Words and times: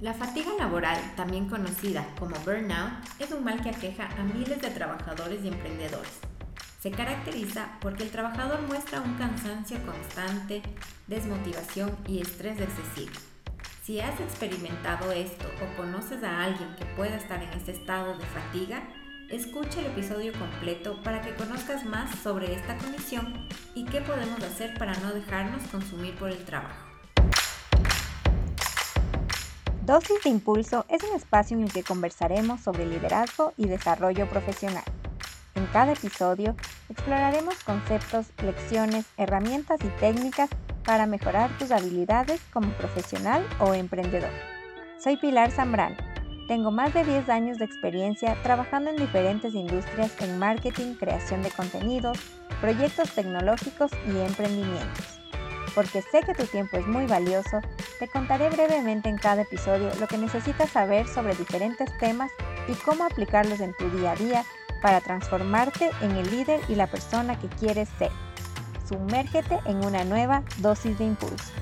La 0.00 0.14
fatiga 0.14 0.54
laboral, 0.58 0.98
también 1.14 1.46
conocida 1.46 2.06
como 2.18 2.34
burnout, 2.36 2.90
es 3.18 3.32
un 3.32 3.44
mal 3.44 3.60
que 3.62 3.68
aqueja 3.68 4.08
a 4.18 4.22
miles 4.22 4.62
de 4.62 4.70
trabajadores 4.70 5.44
y 5.44 5.48
emprendedores. 5.48 6.20
Se 6.80 6.90
caracteriza 6.90 7.68
porque 7.82 8.04
el 8.04 8.10
trabajador 8.10 8.62
muestra 8.62 9.02
un 9.02 9.16
cansancio 9.16 9.76
constante, 9.84 10.62
desmotivación 11.06 11.94
y 12.08 12.22
estrés 12.22 12.58
excesivo. 12.58 13.12
Si 13.84 14.00
has 14.00 14.18
experimentado 14.20 15.12
esto 15.12 15.44
o 15.62 15.76
conoces 15.76 16.24
a 16.24 16.44
alguien 16.44 16.74
que 16.76 16.86
pueda 16.96 17.16
estar 17.16 17.42
en 17.42 17.50
este 17.50 17.72
estado 17.72 18.16
de 18.16 18.24
fatiga, 18.24 18.82
escucha 19.28 19.80
el 19.80 19.86
episodio 19.88 20.32
completo 20.32 21.02
para 21.02 21.20
que 21.20 21.34
conozcas 21.34 21.84
más 21.84 22.18
sobre 22.20 22.54
esta 22.54 22.78
condición 22.78 23.46
y 23.74 23.84
qué 23.84 24.00
podemos 24.00 24.42
hacer 24.42 24.72
para 24.78 24.94
no 25.00 25.12
dejarnos 25.12 25.62
consumir 25.64 26.14
por 26.14 26.30
el 26.30 26.42
trabajo. 26.46 26.89
Dosis 29.90 30.22
de 30.22 30.30
Impulso 30.30 30.86
es 30.88 31.02
un 31.02 31.16
espacio 31.16 31.56
en 31.56 31.64
el 31.64 31.72
que 31.72 31.82
conversaremos 31.82 32.60
sobre 32.60 32.86
liderazgo 32.86 33.52
y 33.56 33.66
desarrollo 33.66 34.28
profesional. 34.28 34.84
En 35.56 35.66
cada 35.66 35.94
episodio 35.94 36.54
exploraremos 36.88 37.56
conceptos, 37.64 38.26
lecciones, 38.40 39.06
herramientas 39.16 39.80
y 39.82 39.88
técnicas 39.98 40.48
para 40.84 41.06
mejorar 41.06 41.50
tus 41.58 41.72
habilidades 41.72 42.40
como 42.52 42.70
profesional 42.74 43.44
o 43.58 43.74
emprendedor. 43.74 44.30
Soy 45.02 45.16
Pilar 45.16 45.50
Zambrano. 45.50 45.96
Tengo 46.46 46.70
más 46.70 46.94
de 46.94 47.04
10 47.04 47.28
años 47.28 47.58
de 47.58 47.64
experiencia 47.64 48.40
trabajando 48.44 48.90
en 48.90 48.96
diferentes 48.96 49.54
industrias 49.54 50.12
en 50.20 50.38
marketing, 50.38 50.94
creación 51.00 51.42
de 51.42 51.50
contenidos, 51.50 52.16
proyectos 52.60 53.10
tecnológicos 53.12 53.90
y 54.06 54.20
emprendimientos 54.20 55.20
porque 55.74 56.02
sé 56.02 56.20
que 56.24 56.34
tu 56.34 56.44
tiempo 56.44 56.76
es 56.76 56.86
muy 56.86 57.06
valioso, 57.06 57.60
te 58.00 58.08
contaré 58.08 58.48
brevemente 58.48 59.10
en 59.10 59.18
cada 59.18 59.42
episodio 59.42 59.90
lo 60.00 60.08
que 60.08 60.16
necesitas 60.16 60.70
saber 60.70 61.06
sobre 61.06 61.34
diferentes 61.34 61.86
temas 61.98 62.30
y 62.66 62.72
cómo 62.72 63.04
aplicarlos 63.04 63.60
en 63.60 63.74
tu 63.74 63.90
día 63.90 64.12
a 64.12 64.16
día 64.16 64.44
para 64.80 65.02
transformarte 65.02 65.90
en 66.00 66.12
el 66.12 66.30
líder 66.30 66.60
y 66.70 66.76
la 66.76 66.86
persona 66.86 67.38
que 67.38 67.48
quieres 67.48 67.90
ser. 67.98 68.10
Sumérgete 68.88 69.60
en 69.66 69.84
una 69.84 70.02
nueva 70.04 70.42
dosis 70.62 70.98
de 70.98 71.04
impulso. 71.04 71.52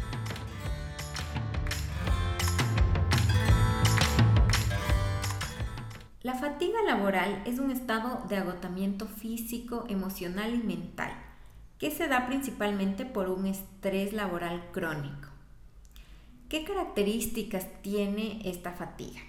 La 6.22 6.34
fatiga 6.34 6.80
laboral 6.86 7.42
es 7.46 7.58
un 7.58 7.72
estado 7.72 8.22
de 8.28 8.36
agotamiento 8.36 9.06
físico, 9.06 9.86
emocional 9.88 10.54
y 10.54 10.58
mental 10.58 11.10
que 11.78 11.91
se 11.91 12.06
da 12.06 12.26
principalmente 12.26 13.06
por 13.06 13.28
un 13.28 13.46
estrés 13.46 14.12
laboral 14.12 14.62
crónico. 14.72 15.27
¿Qué 16.48 16.64
características 16.64 17.66
tiene 17.82 18.41
esta 18.44 18.72
fatiga? 18.72 19.20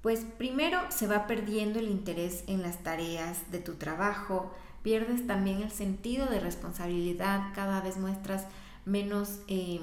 Pues 0.00 0.26
primero 0.36 0.80
se 0.88 1.06
va 1.06 1.28
perdiendo 1.28 1.78
el 1.78 1.88
interés 1.88 2.42
en 2.48 2.60
las 2.60 2.82
tareas 2.82 3.52
de 3.52 3.60
tu 3.60 3.74
trabajo, 3.74 4.52
pierdes 4.82 5.28
también 5.28 5.62
el 5.62 5.70
sentido 5.70 6.26
de 6.26 6.40
responsabilidad, 6.40 7.52
cada 7.54 7.80
vez 7.80 7.98
muestras 7.98 8.46
menos 8.84 9.38
eh, 9.46 9.80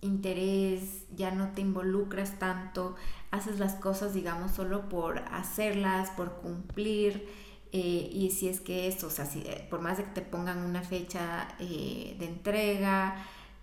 interés, 0.00 1.02
ya 1.16 1.32
no 1.32 1.48
te 1.48 1.62
involucras 1.62 2.38
tanto, 2.38 2.94
haces 3.32 3.58
las 3.58 3.74
cosas 3.74 4.14
digamos 4.14 4.52
solo 4.52 4.88
por 4.88 5.18
hacerlas, 5.32 6.10
por 6.10 6.36
cumplir 6.36 7.28
eh, 7.72 8.08
y 8.12 8.30
si 8.30 8.48
es 8.48 8.60
que 8.60 8.86
eso, 8.86 9.08
o 9.08 9.10
sea, 9.10 9.28
eh, 9.34 9.66
por 9.68 9.80
más 9.80 9.98
de 9.98 10.04
que 10.04 10.10
te 10.10 10.22
pongan 10.22 10.58
una 10.58 10.82
fecha 10.82 11.48
de 11.58 12.16
entrega, 12.20 13.16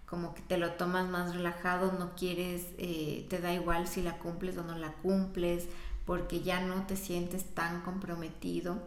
como 0.06 0.34
que 0.34 0.42
te 0.42 0.58
lo 0.58 0.74
tomas 0.74 1.10
más 1.10 1.34
relajado, 1.34 1.92
no 1.94 2.16
quieres, 2.16 2.76
te 2.78 3.40
da 3.42 3.54
igual 3.54 3.88
si 3.88 4.02
la 4.02 4.20
cumples 4.20 4.58
o 4.58 4.64
no 4.64 4.78
la 4.78 4.94
cumples, 4.94 5.68
porque 6.06 6.42
ya 6.42 6.62
no 6.62 6.86
te 6.86 6.96
sientes 6.96 7.54
tan 7.54 7.82
comprometido 7.82 8.84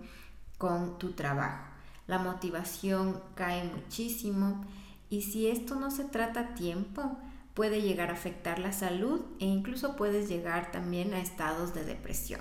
con 0.57 0.99
tu 0.99 1.13
trabajo. 1.13 1.65
La 2.07 2.19
motivación 2.19 3.21
cae 3.35 3.65
muchísimo 3.65 4.65
y 5.11 5.23
si 5.23 5.49
esto 5.49 5.75
no 5.75 5.91
se 5.91 6.05
trata 6.05 6.41
a 6.41 6.55
tiempo, 6.55 7.19
puede 7.55 7.83
llegar 7.83 8.11
a 8.11 8.15
afectar 8.15 8.61
la 8.61 8.73
salud 8.73 9.21
e 9.41 9.45
incluso 9.45 9.97
puedes 9.97 10.29
llegar 10.29 10.71
también 10.71 11.13
a 11.13 11.21
estados 11.21 11.75
de 11.75 11.85
depresión. 11.85 12.41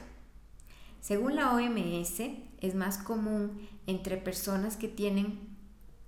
Según 1.01 1.35
la 1.35 1.53
OMS, 1.53 2.19
es 2.59 2.75
más 2.75 2.97
común 2.97 3.67
entre 3.87 4.17
personas 4.17 4.77
que 4.77 4.87
tienen 4.87 5.46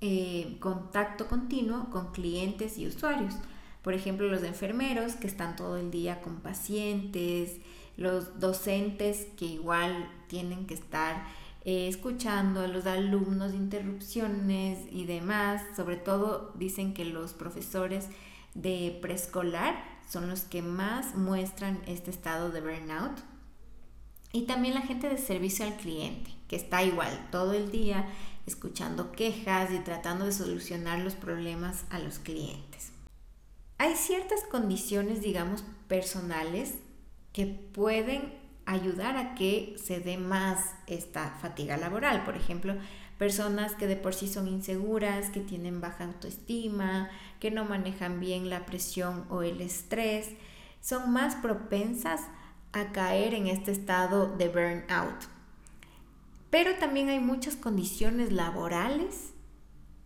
eh, 0.02 0.58
contacto 0.60 1.28
continuo 1.28 1.90
con 1.90 2.12
clientes 2.12 2.78
y 2.78 2.88
usuarios. 2.88 3.36
Por 3.82 3.94
ejemplo, 3.94 4.28
los 4.28 4.44
enfermeros 4.44 5.14
que 5.14 5.28
están 5.28 5.56
todo 5.56 5.78
el 5.78 5.92
día 5.92 6.22
con 6.22 6.42
pacientes, 6.42 7.58
los 7.98 8.40
docentes 8.40 9.28
que 9.38 9.46
igual 9.46 10.10
tienen 10.28 10.68
que 10.68 10.74
estar 10.74 11.24
eh, 11.66 11.88
escuchando 11.88 12.62
a 12.62 12.68
los 12.68 12.86
alumnos, 12.86 13.54
interrupciones 13.54 14.80
y 14.92 15.06
demás. 15.06 15.62
Sobre 15.76 15.98
todo 15.98 16.54
dicen 16.56 16.94
que 16.94 17.06
los 17.06 17.34
profesores 17.34 18.08
de 18.54 18.98
preescolar 19.02 19.84
son 20.10 20.30
los 20.30 20.42
que 20.42 20.62
más 20.62 21.16
muestran 21.16 21.82
este 21.86 22.10
estado 22.10 22.52
de 22.52 22.62
burnout 22.62 23.20
y 24.32 24.44
también 24.44 24.76
la 24.76 24.82
gente 24.82 25.10
de 25.10 25.18
servicio 25.18 25.66
al 25.66 25.76
cliente, 25.76 26.32
que 26.48 26.56
está 26.56 26.84
igual 26.84 27.28
todo 27.32 27.54
el 27.54 27.72
día 27.72 28.08
escuchando 28.50 29.12
quejas 29.12 29.72
y 29.72 29.80
tratando 29.80 30.26
de 30.26 30.34
solucionar 30.34 31.00
los 31.00 31.16
problemas 31.16 31.86
a 31.90 32.00
los 32.00 32.20
clientes. 32.20 32.92
Hay 33.78 33.96
ciertas 33.96 34.42
condiciones, 34.52 35.22
digamos, 35.22 35.64
personales 35.88 36.76
que 37.32 37.46
pueden 37.46 38.34
ayudar 38.66 39.18
a 39.18 39.36
que 39.36 39.76
se 39.82 40.00
dé 40.00 40.18
más 40.18 40.74
esta 40.88 41.30
fatiga 41.42 41.78
laboral. 41.78 42.26
Por 42.26 42.36
ejemplo, 42.36 42.76
personas 43.18 43.76
que 43.76 43.88
de 43.88 43.96
por 43.96 44.14
sí 44.14 44.28
son 44.28 44.48
inseguras, 44.48 45.30
que 45.30 45.40
tienen 45.40 45.80
baja 45.80 46.06
autoestima, 46.06 47.10
que 47.40 47.52
no 47.52 47.66
manejan 47.66 48.20
bien 48.20 48.50
la 48.50 48.66
presión 48.66 49.26
o 49.30 49.44
el 49.44 49.62
estrés, 49.62 50.30
son 50.82 51.12
más 51.12 51.36
propensas 51.36 52.22
a 52.74 52.92
caer 52.92 53.34
en 53.34 53.48
este 53.48 53.72
estado 53.72 54.36
de 54.38 54.50
burnout. 54.50 55.39
Pero 56.50 56.76
también 56.76 57.10
hay 57.10 57.20
muchas 57.20 57.56
condiciones 57.56 58.32
laborales 58.32 59.34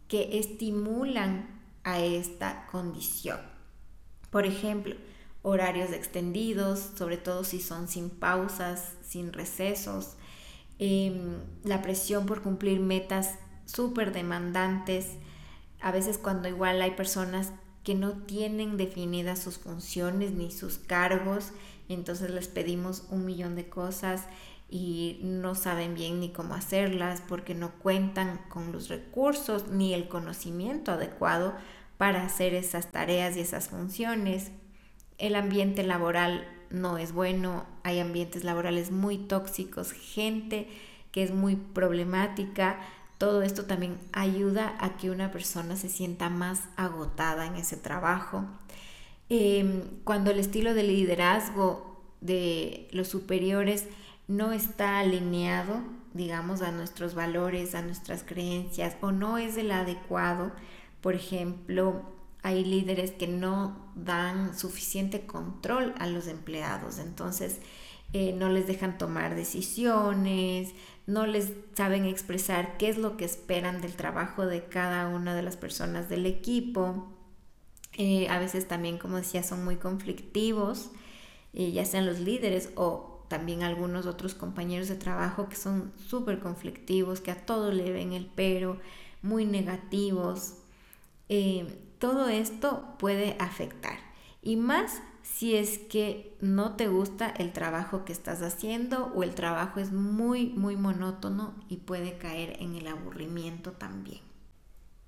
que 0.07 0.39
estimulan 0.39 1.61
a 1.83 1.99
esta 1.99 2.67
condición. 2.67 3.39
Por 4.29 4.45
ejemplo, 4.45 4.95
horarios 5.41 5.91
extendidos, 5.91 6.91
sobre 6.97 7.17
todo 7.17 7.43
si 7.43 7.61
son 7.61 7.87
sin 7.87 8.09
pausas, 8.09 8.93
sin 9.01 9.31
recesos, 9.31 10.15
em, 10.79 11.39
la 11.63 11.81
presión 11.81 12.25
por 12.25 12.41
cumplir 12.41 12.79
metas 12.79 13.35
súper 13.65 14.11
demandantes, 14.11 15.11
a 15.81 15.91
veces 15.91 16.17
cuando 16.17 16.47
igual 16.47 16.81
hay 16.81 16.91
personas 16.91 17.51
que 17.83 17.95
no 17.95 18.13
tienen 18.13 18.77
definidas 18.77 19.39
sus 19.39 19.57
funciones 19.57 20.31
ni 20.31 20.51
sus 20.51 20.77
cargos 20.77 21.51
entonces 21.89 22.31
les 22.31 22.47
pedimos 22.47 23.03
un 23.09 23.25
millón 23.25 23.55
de 23.55 23.67
cosas 23.67 24.23
y 24.69 25.19
no 25.21 25.55
saben 25.55 25.93
bien 25.93 26.19
ni 26.19 26.29
cómo 26.29 26.55
hacerlas 26.55 27.21
porque 27.27 27.53
no 27.53 27.71
cuentan 27.75 28.39
con 28.49 28.71
los 28.71 28.89
recursos 28.89 29.67
ni 29.67 29.93
el 29.93 30.07
conocimiento 30.07 30.91
adecuado 30.91 31.53
para 31.97 32.23
hacer 32.23 32.53
esas 32.53 32.91
tareas 32.91 33.37
y 33.37 33.41
esas 33.41 33.69
funciones. 33.69 34.51
El 35.17 35.35
ambiente 35.35 35.83
laboral 35.83 36.47
no 36.69 36.97
es 36.97 37.13
bueno, 37.13 37.65
hay 37.83 37.99
ambientes 37.99 38.43
laborales 38.43 38.91
muy 38.91 39.17
tóxicos, 39.17 39.91
gente 39.91 40.67
que 41.11 41.23
es 41.23 41.31
muy 41.31 41.55
problemática. 41.55 42.79
Todo 43.19 43.43
esto 43.43 43.65
también 43.65 43.99
ayuda 44.11 44.75
a 44.79 44.97
que 44.97 45.11
una 45.11 45.31
persona 45.31 45.75
se 45.75 45.87
sienta 45.87 46.29
más 46.29 46.63
agotada 46.75 47.45
en 47.45 47.55
ese 47.55 47.77
trabajo. 47.77 48.45
Em, 49.29 49.83
cuando 50.03 50.31
el 50.31 50.39
estilo 50.39 50.73
de 50.73 50.83
liderazgo 50.83 52.01
de 52.21 52.87
los 52.91 53.07
superiores 53.07 53.87
no 54.33 54.51
está 54.51 54.99
alineado, 54.99 55.81
digamos, 56.13 56.61
a 56.61 56.71
nuestros 56.71 57.13
valores, 57.13 57.75
a 57.75 57.83
nuestras 57.83 58.23
creencias 58.23 58.97
o 59.01 59.11
no 59.11 59.37
es 59.37 59.57
el 59.57 59.71
adecuado, 59.71 60.51
por 61.01 61.13
ejemplo, 61.13 62.01
hay 62.41 62.65
líderes 62.65 63.11
que 63.11 63.27
no 63.27 63.77
dan 63.95 64.57
suficiente 64.57 65.25
control 65.25 65.93
a 65.99 66.07
los 66.07 66.27
empleados, 66.27 66.97
entonces 66.97 67.59
eh, 68.11 68.33
no 68.33 68.49
les 68.49 68.65
dejan 68.65 68.97
tomar 68.97 69.35
decisiones, 69.35 70.73
no 71.05 71.27
les 71.27 71.51
saben 71.75 72.05
expresar 72.05 72.77
qué 72.77 72.89
es 72.89 72.97
lo 72.97 73.17
que 73.17 73.25
esperan 73.25 73.81
del 73.81 73.93
trabajo 73.93 74.47
de 74.47 74.65
cada 74.65 75.07
una 75.09 75.35
de 75.35 75.43
las 75.43 75.57
personas 75.57 76.09
del 76.09 76.25
equipo. 76.25 77.11
Eh, 77.97 78.27
a 78.29 78.39
veces 78.39 78.67
también, 78.67 78.97
como 78.97 79.17
decía, 79.17 79.43
son 79.43 79.63
muy 79.63 79.75
conflictivos, 79.75 80.89
eh, 81.53 81.71
ya 81.71 81.85
sean 81.85 82.07
los 82.07 82.19
líderes 82.19 82.71
o 82.75 83.12
también 83.33 83.63
algunos 83.63 84.05
otros 84.05 84.35
compañeros 84.35 84.89
de 84.89 84.95
trabajo 84.95 85.49
que 85.49 85.55
son 85.55 85.91
súper 85.97 86.37
conflictivos, 86.37 87.19
que 87.19 87.31
a 87.31 87.45
todo 87.47 87.71
le 87.71 87.91
ven 87.91 88.13
el 88.13 88.27
pero, 88.27 88.77
muy 89.23 89.43
negativos. 89.43 90.57
Eh, 91.29 91.79
todo 91.97 92.29
esto 92.29 92.93
puede 92.99 93.35
afectar. 93.39 93.97
Y 94.43 94.55
más 94.55 95.01
si 95.23 95.55
es 95.55 95.79
que 95.79 96.37
no 96.41 96.75
te 96.75 96.87
gusta 96.87 97.27
el 97.27 97.53
trabajo 97.53 98.05
que 98.05 98.13
estás 98.13 98.43
haciendo 98.43 99.11
o 99.15 99.23
el 99.23 99.33
trabajo 99.33 99.79
es 99.79 99.91
muy, 99.91 100.49
muy 100.49 100.75
monótono 100.75 101.55
y 101.69 101.77
puede 101.77 102.19
caer 102.19 102.57
en 102.59 102.75
el 102.75 102.85
aburrimiento 102.85 103.71
también. 103.71 104.21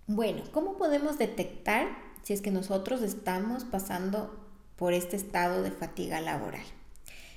Bueno, 0.07 0.42
¿cómo 0.51 0.77
podemos 0.77 1.19
detectar 1.19 1.89
si 2.24 2.33
es 2.33 2.42
que 2.42 2.50
nosotros 2.50 3.04
estamos 3.04 3.66
pasando 3.66 4.36
por 4.77 4.94
este 4.94 5.16
estado 5.16 5.62
de 5.62 5.69
fatiga 5.69 6.22
laboral? 6.22 6.66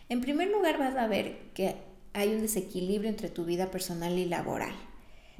En 0.09 0.21
primer 0.21 0.49
lugar 0.51 0.79
vas 0.79 0.97
a 0.97 1.07
ver 1.07 1.51
que 1.55 1.77
hay 2.13 2.35
un 2.35 2.41
desequilibrio 2.41 3.11
entre 3.11 3.29
tu 3.29 3.45
vida 3.45 3.71
personal 3.71 4.19
y 4.19 4.25
laboral. 4.25 4.75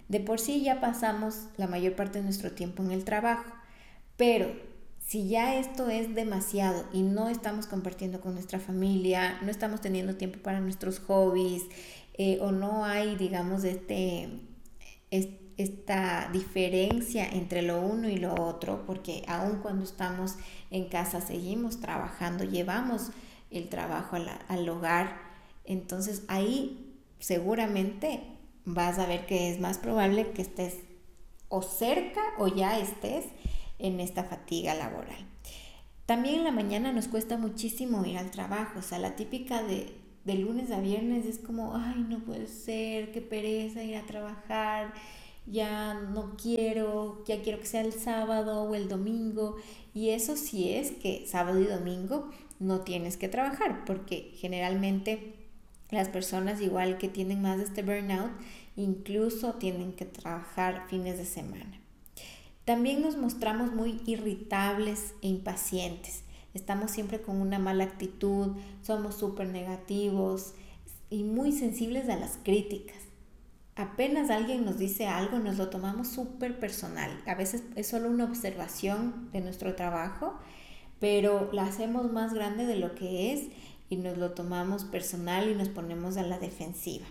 De 0.09 0.21
por 0.21 0.41
sí 0.41 0.63
ya 0.63 0.81
pasamos 0.81 1.49
la 1.57 1.67
mayor 1.67 1.95
parte 1.95 2.19
de 2.19 2.25
nuestro 2.25 2.53
tiempo 2.53 2.83
en 2.83 2.93
el 2.93 3.05
trabajo, 3.05 3.53
pero 4.17 4.51
si 5.07 5.29
ya 5.29 5.59
esto 5.59 5.89
es 5.89 6.15
demasiado 6.15 6.85
y 6.93 7.03
no 7.03 7.29
estamos 7.29 7.67
compartiendo 7.67 8.21
con 8.21 8.35
nuestra 8.35 8.59
familia, 8.59 9.39
no 9.43 9.51
estamos 9.51 9.81
teniendo 9.81 10.17
tiempo 10.17 10.39
para 10.41 10.61
nuestros 10.61 10.99
hobbies 11.01 11.63
eh, 12.15 12.39
o 12.41 12.53
no 12.53 12.85
hay, 12.85 13.17
digamos, 13.17 13.65
este, 13.65 14.29
esta 15.11 16.29
diferencia 16.33 17.27
entre 17.27 17.63
lo 17.63 17.81
uno 17.81 18.09
y 18.09 18.17
lo 18.17 18.35
otro, 18.35 18.85
porque 18.87 19.23
aun 19.27 19.61
cuando 19.63 19.85
estamos 19.85 20.37
en 20.71 20.89
casa 20.89 21.21
seguimos 21.21 21.81
trabajando, 21.81 22.45
llevamos 22.45 23.11
el 23.51 23.69
trabajo 23.69 24.17
al 24.49 24.69
hogar, 24.69 25.21
entonces 25.65 26.25
ahí 26.29 26.95
seguramente 27.19 28.23
vas 28.65 28.99
a 28.99 29.07
ver 29.07 29.27
que 29.27 29.51
es 29.51 29.61
más 29.61 29.79
probable 29.79 30.31
que 30.33 30.43
estés 30.43 30.79
o 31.49 31.63
cerca 31.63 32.21
o 32.39 32.49
ya 32.49 32.79
estés 32.79 33.25
en 33.79 34.01
esta 34.01 34.25
fatiga 34.25 34.75
laboral. 34.75 35.27
También 36.07 36.37
en 36.37 36.45
la 36.45 36.53
mañana 36.53 36.93
nos 36.93 37.09
cuesta 37.09 37.37
muchísimo 37.37 38.05
ir 38.05 38.19
al 38.19 38.31
trabajo, 38.31 38.79
o 38.79 38.83
sea, 38.83 38.99
la 38.99 39.17
típica 39.17 39.63
de, 39.63 39.95
de 40.25 40.35
lunes 40.35 40.71
a 40.71 40.81
viernes 40.81 41.27
es 41.27 41.39
como, 41.39 41.77
ay, 41.77 42.05
no 42.09 42.21
puede 42.21 42.47
ser, 42.47 43.13
qué 43.13 43.21
pereza 43.21 43.83
ir 43.83 43.97
a 43.97 44.07
trabajar, 44.07 44.95
ya 45.47 45.95
no 45.95 46.37
quiero, 46.37 47.25
ya 47.27 47.43
quiero 47.43 47.61
que 47.61 47.67
sea 47.67 47.83
el 47.83 47.93
sábado 47.93 48.63
o 48.63 48.75
el 48.75 48.89
domingo. 48.89 49.57
Y 49.95 50.11
eso 50.11 50.37
sí 50.37 50.73
es 50.73 50.93
que 50.93 51.27
sábado 51.27 51.61
y 51.61 51.65
domingo 51.65 52.31
no 52.59 52.81
tienes 52.81 53.17
que 53.17 53.29
trabajar, 53.29 53.85
porque 53.85 54.33
generalmente 54.37 55.35
las 55.91 56.09
personas 56.09 56.61
igual 56.61 56.99
que 56.99 57.09
tienen 57.09 57.43
más 57.43 57.59
de 57.59 57.65
este 57.65 57.83
burnout, 57.83 58.31
incluso 58.77 59.55
tienen 59.55 59.93
que 59.93 60.05
trabajar 60.05 60.87
fines 60.89 61.19
de 61.19 61.25
semana. 61.25 61.81
También 62.65 63.01
nos 63.01 63.17
mostramos 63.17 63.73
muy 63.73 64.03
irritables 64.05 65.15
e 65.23 65.29
impacientes. 65.29 66.23
Estamos 66.53 66.91
siempre 66.91 67.23
con 67.23 67.41
una 67.41 67.59
mala 67.59 67.85
actitud, 67.85 68.57
somos 68.83 69.17
súper 69.17 69.49
negativos 69.49 70.55
y 71.09 71.25
muy 71.25 71.53
sensibles 71.53 72.09
a 72.09 72.17
las 72.17 72.39
críticas. 72.43 72.97
Apenas 73.75 74.29
alguien 74.29 74.65
nos 74.65 74.77
dice 74.77 75.07
algo, 75.07 75.39
nos 75.39 75.57
lo 75.57 75.71
tomamos 75.71 76.09
súper 76.09 76.59
personal. 76.59 77.11
A 77.27 77.35
veces 77.35 77.63
es 77.77 77.87
solo 77.87 78.11
una 78.11 78.25
observación 78.25 79.31
de 79.33 79.41
nuestro 79.41 79.75
trabajo, 79.77 80.39
pero 81.01 81.51
la 81.53 81.65
hacemos 81.65 82.11
más 82.13 82.35
grande 82.35 82.67
de 82.67 82.77
lo 82.77 82.95
que 82.95 83.33
es 83.33 83.49
y 83.89 83.97
nos 83.97 84.19
lo 84.19 84.33
tomamos 84.33 84.85
personal 84.85 85.51
y 85.51 85.55
nos 85.55 85.69
ponemos 85.69 86.17
a 86.17 86.23
la 86.23 86.39
defensiva. 86.39 87.07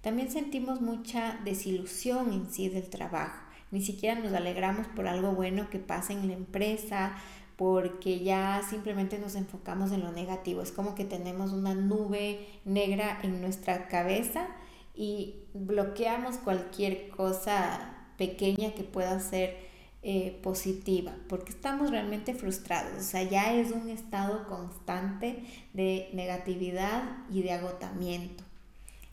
También 0.00 0.30
sentimos 0.30 0.80
mucha 0.80 1.40
desilusión 1.44 2.32
en 2.32 2.50
sí 2.50 2.68
del 2.68 2.88
trabajo 2.88 3.48
ni 3.70 3.82
siquiera 3.82 4.18
nos 4.18 4.32
alegramos 4.32 4.86
por 4.88 5.06
algo 5.06 5.32
bueno 5.32 5.68
que 5.70 5.78
pasa 5.78 6.12
en 6.12 6.28
la 6.28 6.34
empresa, 6.34 7.16
porque 7.56 8.20
ya 8.20 8.62
simplemente 8.68 9.18
nos 9.18 9.34
enfocamos 9.34 9.92
en 9.92 10.00
lo 10.00 10.12
negativo. 10.12 10.62
Es 10.62 10.72
como 10.72 10.94
que 10.94 11.04
tenemos 11.04 11.52
una 11.52 11.74
nube 11.74 12.46
negra 12.64 13.18
en 13.22 13.40
nuestra 13.40 13.88
cabeza 13.88 14.46
y 14.94 15.36
bloqueamos 15.54 16.38
cualquier 16.38 17.08
cosa 17.08 18.06
pequeña 18.16 18.72
que 18.74 18.84
pueda 18.84 19.18
ser 19.20 19.67
eh, 20.02 20.38
positiva, 20.42 21.12
porque 21.28 21.50
estamos 21.50 21.90
realmente 21.90 22.32
frustrados. 22.32 22.98
O 22.98 23.02
sea, 23.02 23.24
ya 23.24 23.54
es 23.54 23.72
un 23.72 23.88
estado 23.88 24.46
constante 24.46 25.42
de 25.74 26.08
negatividad 26.12 27.02
y 27.30 27.42
de 27.42 27.52
agotamiento. 27.52 28.44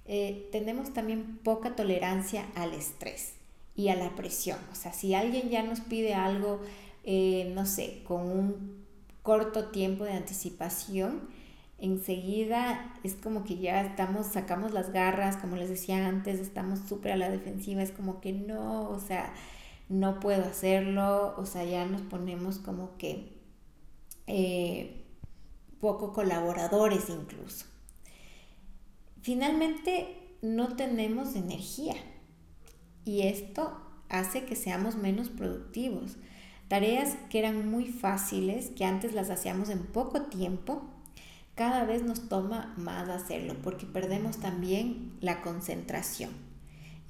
Eh, 0.06 0.48
tenemos 0.52 0.94
también 0.94 1.40
poca 1.44 1.76
tolerancia 1.76 2.46
al 2.54 2.74
estrés 2.74 3.34
y 3.76 3.90
a 3.90 3.96
la 3.96 4.16
presión. 4.16 4.60
O 4.72 4.76
sea, 4.76 4.94
si 4.94 5.16
alguien 5.16 5.50
ya 5.50 5.64
nos 5.64 5.82
pide 5.82 6.14
algo, 6.14 6.62
eh, 7.04 7.52
no 7.56 7.66
sé, 7.66 8.04
con 8.04 8.22
un 8.22 8.86
corto 9.24 9.70
tiempo 9.70 10.04
de 10.04 10.14
anticipación, 10.14 11.28
enseguida 11.80 12.94
es 13.04 13.16
como 13.16 13.44
que 13.44 13.58
ya 13.58 13.82
estamos, 13.82 14.28
sacamos 14.28 14.72
las 14.72 14.92
garras, 14.92 15.38
como 15.38 15.56
les 15.56 15.70
decía 15.70 16.08
antes, 16.08 16.40
estamos 16.40 16.80
súper 16.88 17.14
a 17.14 17.18
la 17.18 17.30
defensiva, 17.30 17.82
es 17.82 17.92
como 17.92 18.22
que 18.22 18.32
no, 18.34 18.90
o 18.90 19.00
sea, 19.00 19.34
no 19.90 20.20
puedo 20.20 20.46
hacerlo, 20.46 21.36
o 21.38 21.46
sea, 21.46 21.64
ya 21.64 21.86
nos 21.86 22.02
ponemos 22.02 22.58
como 22.60 22.98
que 22.98 23.38
eh, 24.28 25.06
poco 25.80 26.14
colaboradores 26.14 27.10
incluso. 27.10 27.66
Finalmente, 29.22 30.38
no 30.42 30.76
tenemos 30.76 31.36
energía 31.36 31.96
y 33.04 33.22
esto 33.24 33.82
hace 34.10 34.46
que 34.46 34.56
seamos 34.56 34.96
menos 34.96 35.30
productivos. 35.30 36.18
Tareas 36.68 37.16
que 37.30 37.40
eran 37.40 37.70
muy 37.70 37.86
fáciles, 37.86 38.70
que 38.70 38.86
antes 38.86 39.14
las 39.14 39.30
hacíamos 39.30 39.70
en 39.70 39.86
poco 39.86 40.24
tiempo, 40.24 40.84
cada 41.54 41.86
vez 41.86 42.04
nos 42.04 42.28
toma 42.28 42.74
más 42.78 43.08
hacerlo 43.10 43.56
porque 43.62 43.86
perdemos 43.86 44.38
también 44.38 45.18
la 45.22 45.42
concentración. 45.42 46.45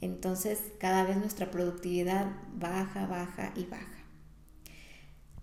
Entonces 0.02 0.60
cada 0.80 1.04
vez 1.04 1.18
nuestra 1.18 1.52
productividad 1.52 2.32
baja, 2.54 3.06
baja 3.08 3.54
y 3.56 3.66
baja. 3.66 4.04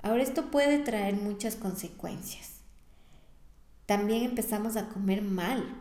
Ahora 0.02 0.22
esto 0.22 0.50
puede 0.50 0.78
traer 0.78 1.14
muchas 1.14 1.56
consecuencias. 1.56 2.60
También 3.86 4.22
empezamos 4.24 4.76
a 4.76 4.88
comer 4.88 5.22
mal 5.22 5.80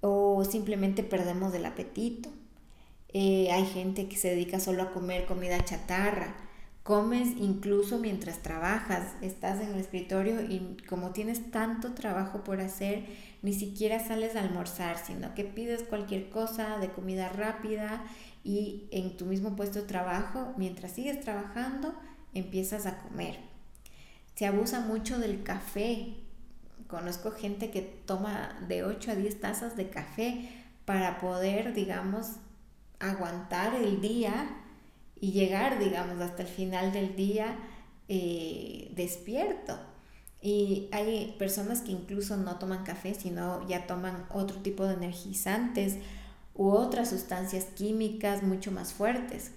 o 0.00 0.44
simplemente 0.44 1.02
perdemos 1.02 1.54
el 1.54 1.66
apetito 1.66 2.30
eh, 3.10 3.50
hay 3.50 3.64
gente 3.66 4.06
que 4.08 4.16
se 4.16 4.28
dedica 4.28 4.60
solo 4.60 4.82
a 4.82 4.92
comer 4.92 5.26
comida 5.26 5.64
chatarra. 5.64 6.34
Comes 6.88 7.36
incluso 7.36 7.98
mientras 7.98 8.38
trabajas, 8.38 9.12
estás 9.20 9.60
en 9.60 9.74
el 9.74 9.78
escritorio 9.78 10.40
y 10.40 10.78
como 10.88 11.10
tienes 11.10 11.50
tanto 11.50 11.92
trabajo 11.92 12.44
por 12.44 12.62
hacer, 12.62 13.04
ni 13.42 13.52
siquiera 13.52 14.00
sales 14.00 14.36
a 14.36 14.40
almorzar, 14.40 14.96
sino 14.96 15.34
que 15.34 15.44
pides 15.44 15.82
cualquier 15.82 16.30
cosa 16.30 16.78
de 16.78 16.88
comida 16.88 17.28
rápida 17.28 18.02
y 18.42 18.88
en 18.90 19.18
tu 19.18 19.26
mismo 19.26 19.54
puesto 19.54 19.80
de 19.80 19.86
trabajo, 19.86 20.54
mientras 20.56 20.92
sigues 20.92 21.20
trabajando, 21.20 21.92
empiezas 22.32 22.86
a 22.86 23.02
comer. 23.02 23.38
Se 24.34 24.46
abusa 24.46 24.80
mucho 24.80 25.18
del 25.18 25.42
café. 25.42 26.14
Conozco 26.86 27.32
gente 27.32 27.70
que 27.70 27.82
toma 27.82 28.58
de 28.66 28.84
8 28.84 29.10
a 29.10 29.14
10 29.14 29.40
tazas 29.42 29.76
de 29.76 29.90
café 29.90 30.48
para 30.86 31.18
poder, 31.18 31.74
digamos, 31.74 32.36
aguantar 32.98 33.74
el 33.74 34.00
día 34.00 34.64
y 35.20 35.32
llegar, 35.32 35.78
digamos, 35.78 36.20
hasta 36.20 36.42
el 36.42 36.48
final 36.48 36.92
del 36.92 37.16
día 37.16 37.58
eh, 38.08 38.92
despierto. 38.94 39.78
Y 40.40 40.88
hay 40.92 41.34
personas 41.38 41.80
que 41.80 41.90
incluso 41.90 42.36
no 42.36 42.58
toman 42.58 42.84
café, 42.84 43.14
sino 43.14 43.66
ya 43.68 43.86
toman 43.86 44.26
otro 44.32 44.58
tipo 44.58 44.84
de 44.84 44.94
energizantes 44.94 45.96
u 46.54 46.70
otras 46.70 47.10
sustancias 47.10 47.64
químicas 47.74 48.42
mucho 48.42 48.70
más 48.70 48.92
fuertes. 48.92 49.50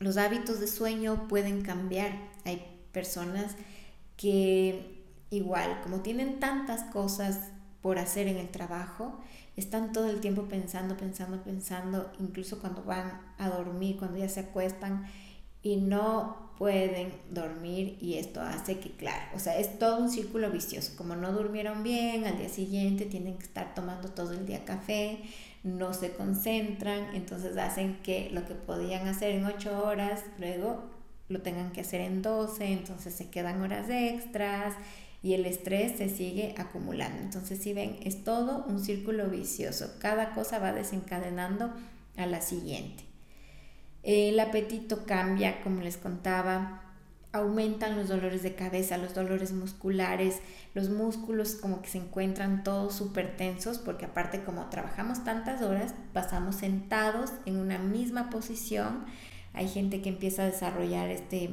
Los 0.00 0.16
hábitos 0.16 0.58
de 0.58 0.66
sueño 0.66 1.28
pueden 1.28 1.62
cambiar. 1.62 2.30
Hay 2.44 2.64
personas 2.90 3.54
que 4.16 5.04
igual, 5.30 5.80
como 5.82 6.00
tienen 6.00 6.40
tantas 6.40 6.82
cosas 6.92 7.38
por 7.82 7.98
hacer 7.98 8.28
en 8.28 8.38
el 8.38 8.48
trabajo, 8.48 9.18
están 9.56 9.92
todo 9.92 10.08
el 10.08 10.20
tiempo 10.20 10.44
pensando, 10.44 10.96
pensando, 10.96 11.42
pensando, 11.42 12.10
incluso 12.20 12.60
cuando 12.60 12.82
van 12.84 13.20
a 13.38 13.50
dormir, 13.50 13.98
cuando 13.98 14.18
ya 14.18 14.28
se 14.28 14.40
acuestan 14.40 15.06
y 15.62 15.76
no 15.76 16.52
pueden 16.58 17.12
dormir 17.30 17.98
y 18.00 18.14
esto 18.14 18.40
hace 18.40 18.78
que, 18.78 18.92
claro, 18.92 19.24
o 19.34 19.38
sea, 19.38 19.58
es 19.58 19.78
todo 19.78 19.98
un 19.98 20.10
círculo 20.10 20.50
vicioso. 20.50 20.92
Como 20.96 21.16
no 21.16 21.32
durmieron 21.32 21.82
bien, 21.82 22.24
al 22.24 22.38
día 22.38 22.48
siguiente 22.48 23.04
tienen 23.04 23.36
que 23.36 23.44
estar 23.44 23.74
tomando 23.74 24.08
todo 24.08 24.32
el 24.32 24.46
día 24.46 24.64
café, 24.64 25.18
no 25.64 25.92
se 25.92 26.12
concentran, 26.12 27.14
entonces 27.14 27.56
hacen 27.56 27.98
que 28.02 28.30
lo 28.30 28.46
que 28.46 28.54
podían 28.54 29.06
hacer 29.08 29.32
en 29.32 29.44
8 29.44 29.84
horas, 29.84 30.22
luego 30.38 30.84
lo 31.28 31.42
tengan 31.42 31.72
que 31.72 31.80
hacer 31.80 32.00
en 32.00 32.22
12, 32.22 32.72
entonces 32.72 33.14
se 33.14 33.28
quedan 33.28 33.60
horas 33.60 33.88
extras 33.88 34.74
y 35.22 35.34
el 35.34 35.46
estrés 35.46 35.98
se 35.98 36.08
sigue 36.08 36.54
acumulando. 36.58 37.22
Entonces, 37.22 37.60
si 37.60 37.72
ven, 37.72 37.98
es 38.02 38.24
todo 38.24 38.64
un 38.66 38.84
círculo 38.84 39.28
vicioso. 39.28 39.94
Cada 40.00 40.34
cosa 40.34 40.58
va 40.58 40.72
desencadenando 40.72 41.72
a 42.16 42.26
la 42.26 42.40
siguiente. 42.40 43.04
El 44.02 44.38
apetito 44.40 45.06
cambia, 45.06 45.62
como 45.62 45.80
les 45.80 45.96
contaba. 45.96 46.80
aumentan 47.34 47.96
los 47.96 48.08
dolores 48.08 48.42
de 48.42 48.54
cabeza, 48.54 48.98
los 48.98 49.14
dolores 49.14 49.52
musculares, 49.52 50.40
los 50.74 50.90
músculos 50.90 51.54
como 51.54 51.80
que 51.80 51.88
se 51.88 51.96
encuentran 51.96 52.62
todos 52.62 52.94
súper 52.94 53.38
tensos 53.38 53.78
porque 53.78 54.04
aparte 54.04 54.44
como 54.44 54.68
trabajamos 54.68 55.24
tantas 55.24 55.62
horas, 55.62 55.94
pasamos 56.12 56.56
sentados 56.56 57.30
en 57.46 57.56
una 57.56 57.78
misma 57.78 58.28
posición, 58.28 59.06
hay 59.54 59.66
gente 59.68 60.02
que 60.02 60.10
empieza 60.10 60.42
a 60.42 60.50
desarrollar 60.50 61.08
este 61.08 61.48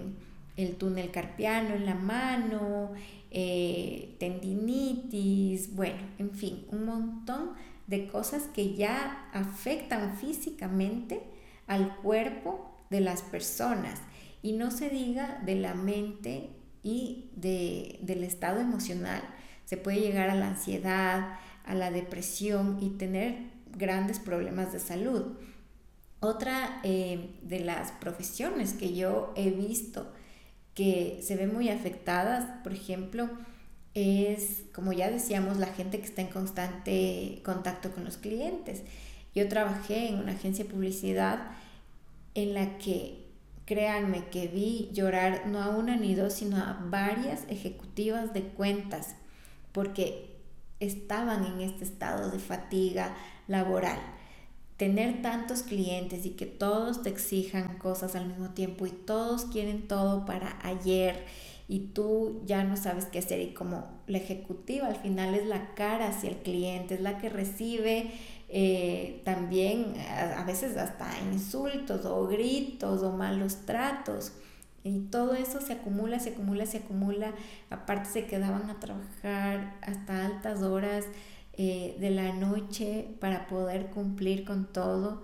el 0.64 0.76
túnel 0.76 1.10
carpiano 1.12 1.74
en 1.74 1.86
la 1.86 1.96
mano, 1.96 2.92
eh, 3.32 4.16
tendinitis, 4.20 5.74
bueno, 5.74 6.00
en 6.18 6.32
fin, 6.32 6.66
un 6.72 6.86
montón 6.86 7.52
de 7.88 8.08
cosas 8.08 8.44
que 8.54 8.76
ya 8.76 9.30
afectan 9.34 10.18
físicamente 10.18 11.24
al 11.68 11.96
cuerpo 11.98 12.76
de 12.90 13.00
las 13.00 13.22
personas 13.22 14.02
y 14.42 14.54
no 14.54 14.72
se 14.72 14.90
diga 14.90 15.42
de 15.46 15.56
la 15.56 15.76
mente 15.76 16.50
y 16.84 17.30
de, 17.36 18.00
del 18.02 18.24
estado 18.24 18.60
emocional. 18.60 19.22
Se 19.66 19.78
puede 19.78 20.02
llegar 20.02 20.30
a 20.30 20.36
la 20.36 20.50
ansiedad, 20.50 21.40
a 21.66 21.74
la 21.74 21.92
depresión 21.92 22.80
y 22.82 22.92
tener 22.92 23.38
grandes 23.78 24.20
problemas 24.20 24.74
de 24.74 24.80
salud. 24.80 25.38
Otra 26.20 26.82
eh, 26.84 27.36
de 27.44 27.62
las 27.62 27.92
profesiones 27.94 28.74
que 28.74 28.94
yo 28.94 29.32
he 29.38 29.52
visto 29.52 30.12
que 30.80 31.20
se 31.22 31.36
ven 31.36 31.54
muy 31.54 31.68
afectadas, 31.68 32.46
por 32.64 32.72
ejemplo, 32.72 33.30
es, 33.94 34.62
como 34.74 34.94
ya 34.94 35.12
decíamos, 35.12 35.58
la 35.58 35.68
gente 35.68 36.00
que 36.00 36.06
está 36.06 36.22
en 36.22 36.30
constante 36.30 37.42
contacto 37.44 37.92
con 37.92 38.06
los 38.06 38.16
clientes. 38.16 38.84
Yo 39.36 39.50
trabajé 39.50 40.08
en 40.08 40.20
una 40.20 40.32
agencia 40.32 40.64
de 40.64 40.72
publicidad 40.72 41.52
en 42.34 42.54
la 42.54 42.78
que 42.78 43.30
Créanme 43.70 44.30
que 44.30 44.48
vi 44.48 44.90
llorar 44.94 45.46
no 45.46 45.62
a 45.62 45.70
una 45.70 45.96
ni 45.96 46.16
dos, 46.16 46.34
sino 46.34 46.58
a 46.58 46.80
varias 46.90 47.44
ejecutivas 47.50 48.34
de 48.34 48.42
cuentas, 48.42 49.14
porque 49.74 50.38
estaban 50.80 51.46
en 51.46 51.62
este 51.62 51.84
estado 51.84 52.32
de 52.32 52.40
fatiga 52.40 53.16
laboral. 53.48 54.00
Tener 54.80 55.22
tantos 55.22 55.62
clientes 55.62 56.26
y 56.26 56.32
que 56.32 56.48
todos 56.48 57.04
te 57.04 57.10
exijan 57.10 57.78
cosas 57.78 58.16
al 58.16 58.28
mismo 58.28 58.52
tiempo 58.52 58.88
y 58.88 58.92
todos 58.92 59.46
quieren 59.46 59.88
todo 59.88 60.26
para 60.26 60.58
ayer 60.64 61.26
y 61.68 61.92
tú 61.94 62.42
ya 62.46 62.64
no 62.64 62.76
sabes 62.78 63.06
qué 63.06 63.20
hacer 63.20 63.42
y 63.42 63.54
como 63.54 63.86
la 64.08 64.18
ejecutiva 64.18 64.88
al 64.88 64.96
final 64.96 65.36
es 65.36 65.46
la 65.46 65.76
cara 65.76 66.08
hacia 66.08 66.32
el 66.32 66.38
cliente, 66.38 66.96
es 66.96 67.02
la 67.02 67.20
que 67.20 67.30
recibe 67.30 68.12
eh, 68.52 69.22
también 69.24 69.94
a, 70.36 70.44
veces 70.46 70.76
hasta 70.78 71.08
insultos 71.32 72.06
o 72.06 72.28
gritos 72.28 73.04
o 73.04 73.12
malos 73.12 73.66
tratos. 73.66 74.32
Y 74.84 75.02
todo 75.12 75.36
eso 75.36 75.62
se 75.62 75.74
acumula, 75.74 76.20
se 76.20 76.30
acumula, 76.30 76.66
se 76.66 76.78
acumula. 76.78 77.34
Aparte 77.70 78.10
se 78.10 78.26
quedaban 78.26 78.70
a 78.70 78.80
trabajar 78.80 79.76
hasta 79.82 80.26
altas 80.26 80.64
horas 80.64 81.06
eh, 81.62 81.98
de 82.00 82.10
la 82.10 82.32
noche 82.32 83.10
para 83.20 83.46
poder 83.48 83.88
cumplir 83.88 84.46
con 84.46 84.72
todo. 84.72 85.22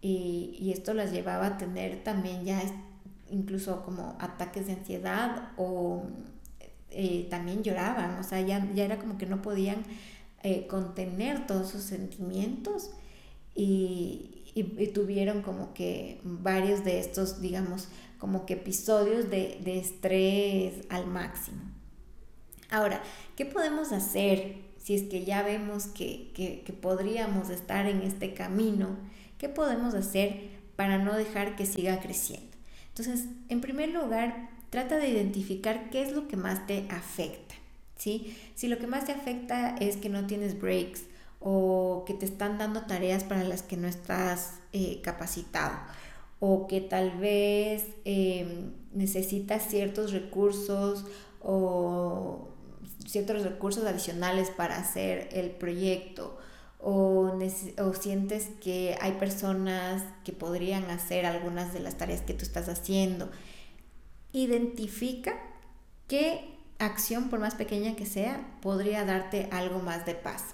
Y, 0.00 0.72
esto 0.74 0.92
las 0.92 1.12
llevaba 1.12 1.46
a 1.46 1.56
tener 1.56 2.02
también 2.02 2.44
ya 2.44 2.60
incluso 3.30 3.84
como 3.84 4.16
ataques 4.18 4.66
de 4.66 4.72
ansiedad 4.72 5.52
o 5.56 6.02
eh, 6.90 7.28
también 7.30 7.62
lloraban. 7.62 8.18
O 8.18 8.24
sea, 8.24 8.40
ya, 8.40 8.68
ya 8.74 8.86
era 8.86 8.98
como 8.98 9.18
que 9.18 9.26
no 9.26 9.40
podían 9.40 9.84
eh, 10.42 10.66
contener 10.66 11.46
todos 11.46 11.70
sus 11.70 11.82
sentimientos 11.82 12.90
y, 13.54 14.34
tuvieron 14.92 15.42
como 15.42 15.74
que 15.74 16.20
varios 16.24 16.82
de 16.82 16.98
estos, 16.98 17.40
digamos, 17.40 17.86
como 18.18 18.46
que 18.46 18.54
episodios 18.54 19.30
de, 19.30 19.60
estrés 19.78 20.84
al 20.88 21.06
máximo. 21.06 21.60
Ahora, 22.68 23.00
¿qué 23.36 23.46
podemos 23.46 23.92
hacer 23.92 24.67
si 24.88 24.94
es 24.94 25.02
que 25.02 25.26
ya 25.26 25.42
vemos 25.42 25.84
que, 25.84 26.30
que, 26.34 26.72
podríamos 26.72 27.50
estar 27.50 27.84
en 27.84 28.00
este 28.00 28.32
camino? 28.32 28.96
¿Qué 29.36 29.50
podemos 29.50 29.92
hacer 29.92 30.48
para 30.76 30.96
no 30.96 31.14
dejar 31.14 31.56
que 31.56 31.66
siga 31.66 32.00
creciendo? 32.00 32.56
Entonces, 32.88 33.26
en 33.50 33.60
primer 33.60 33.90
lugar, 33.90 34.48
trata 34.70 34.96
de 34.96 35.10
identificar 35.10 35.90
qué 35.90 36.00
es 36.00 36.12
lo 36.12 36.26
que 36.26 36.38
más 36.38 36.66
te 36.66 36.86
afecta. 36.88 37.54
¿sí? 37.98 38.34
Si 38.54 38.66
lo 38.66 38.78
que 38.78 38.86
más 38.86 39.04
te 39.04 39.12
afecta 39.12 39.76
es 39.76 39.98
que 39.98 40.08
no 40.08 40.26
tienes 40.26 40.58
breaks 40.58 41.02
o 41.38 42.04
que 42.06 42.14
te 42.14 42.24
están 42.24 42.56
dando 42.56 42.86
tareas 42.86 43.24
para 43.24 43.44
las 43.44 43.60
que 43.60 43.76
no 43.76 43.88
estás 43.88 44.54
eh, 44.72 45.02
capacitado 45.02 45.76
o 46.40 46.66
que 46.66 46.80
tal 46.80 47.10
vez 47.18 47.84
em, 48.06 48.72
necesitas 48.94 49.68
ciertos 49.68 50.12
recursos 50.12 51.04
o 51.42 52.48
ciertos 53.08 53.42
recursos 53.42 53.84
adicionales 53.84 54.50
para 54.50 54.76
hacer 54.76 55.28
el 55.32 55.50
proyecto 55.50 56.38
o, 56.78 57.32
o, 57.78 57.94
sientes 57.94 58.48
que 58.62 58.96
hay 59.00 59.12
personas 59.12 60.04
que 60.24 60.32
podrían 60.32 60.84
hacer 60.90 61.26
algunas 61.26 61.72
de 61.72 61.80
las 61.80 61.96
tareas 61.96 62.20
que 62.20 62.34
tú 62.34 62.44
estás 62.44 62.68
haciendo. 62.68 63.30
Identifica 64.32 65.34
qué 66.06 66.54
acción, 66.78 67.30
por 67.30 67.40
más 67.40 67.54
pequeña 67.54 67.96
que 67.96 68.06
sea, 68.06 68.46
podría 68.62 69.04
darte 69.04 69.48
algo 69.50 69.80
más 69.80 70.06
de 70.06 70.14
paz. 70.14 70.44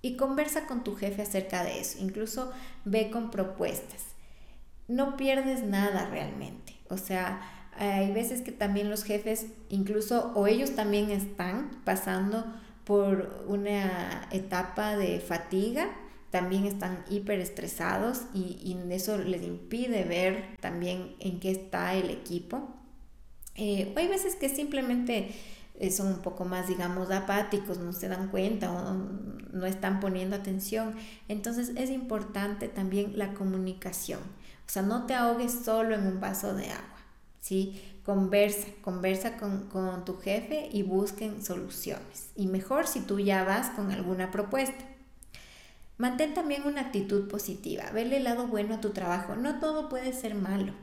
Y 0.00 0.16
conversa 0.16 0.66
con 0.66 0.84
tu 0.84 0.94
jefe 0.94 1.22
acerca 1.22 1.64
de 1.64 1.80
eso. 1.80 1.98
Incluso 1.98 2.52
ve 2.84 3.10
con 3.10 3.30
propuestas. 3.30 4.04
No 4.86 5.16
pierdes 5.16 5.64
nada 5.64 6.08
realmente. 6.08 6.76
O 6.88 6.96
sea, 6.96 7.57
hay 7.78 8.12
veces 8.12 8.42
que 8.42 8.52
también 8.52 8.90
los 8.90 9.04
jefes, 9.04 9.46
incluso, 9.68 10.32
o 10.34 10.46
ellos 10.46 10.74
también 10.74 11.10
están 11.10 11.70
pasando 11.84 12.44
por 12.84 13.44
una 13.46 14.28
etapa 14.32 14.96
de 14.96 15.20
fatiga, 15.20 15.88
también 16.30 16.64
están 16.66 17.04
hiper 17.08 17.40
estresados 17.40 18.22
y, 18.34 18.58
y 18.62 18.92
eso 18.92 19.18
les 19.18 19.42
impide 19.42 20.04
ver 20.04 20.56
también 20.60 21.16
en 21.20 21.40
qué 21.40 21.50
está 21.50 21.94
el 21.94 22.10
equipo. 22.10 22.74
Eh, 23.54 23.92
hay 23.96 24.08
veces 24.08 24.36
que 24.36 24.48
simplemente 24.48 25.34
eh, 25.80 25.90
son 25.90 26.08
un 26.08 26.22
poco 26.22 26.44
más, 26.44 26.68
digamos, 26.68 27.10
apáticos, 27.10 27.78
no 27.78 27.92
se 27.92 28.08
dan 28.08 28.28
cuenta 28.28 28.70
o 28.70 28.94
no, 29.52 29.66
están 29.66 30.00
poniendo 30.00 30.36
atención. 30.36 30.94
Entonces 31.28 31.72
es 31.76 31.90
importante 31.90 32.68
también 32.68 33.12
la 33.16 33.34
comunicación. 33.34 34.20
O 34.20 34.70
sea, 34.70 34.82
no 34.82 35.06
te 35.06 35.14
ahogues 35.14 35.52
solo 35.64 35.94
en 35.94 36.06
un 36.06 36.20
vaso 36.20 36.54
de 36.54 36.66
agua, 36.66 36.97
¿sí? 37.48 37.80
Conversa, 38.04 38.68
conversa 38.82 39.38
con, 39.38 39.68
con 39.68 40.04
tu 40.04 40.18
jefe 40.18 40.68
y 40.70 40.82
busquen 40.82 41.42
soluciones. 41.42 42.30
Y 42.36 42.46
mejor 42.46 42.86
si 42.86 43.00
tú 43.00 43.18
ya 43.18 43.44
vas 43.44 43.70
con 43.70 43.90
alguna 43.90 44.30
propuesta. 44.30 44.84
Mantén 45.96 46.34
también 46.34 46.64
una 46.64 46.82
actitud 46.82 47.28
positiva, 47.28 47.90
vele 47.92 48.18
el 48.18 48.24
lado 48.24 48.46
bueno 48.46 48.74
a 48.74 48.80
tu 48.80 48.90
trabajo. 48.90 49.34
No 49.34 49.60
todo 49.60 49.88
puede 49.88 50.12
ser 50.12 50.34
malo. 50.34 50.74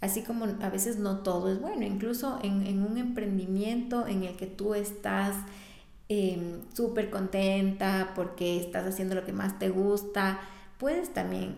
Así 0.00 0.22
como 0.22 0.44
a 0.44 0.70
veces 0.70 0.98
no 0.98 1.18
todo 1.18 1.50
es 1.50 1.60
bueno, 1.60 1.84
incluso 1.84 2.38
en, 2.42 2.82
un 2.82 2.98
emprendimiento 2.98 4.06
en 4.06 4.24
el 4.24 4.36
que 4.36 4.46
tú 4.46 4.74
estás 4.74 5.34
em, 6.08 6.60
súper 6.72 7.10
contenta 7.10 8.12
porque 8.14 8.60
estás 8.60 8.86
haciendo 8.86 9.14
lo 9.14 9.24
que 9.24 9.32
más 9.32 9.58
te 9.58 9.70
gusta, 9.70 10.38
puedes 10.78 11.12
también 11.12 11.56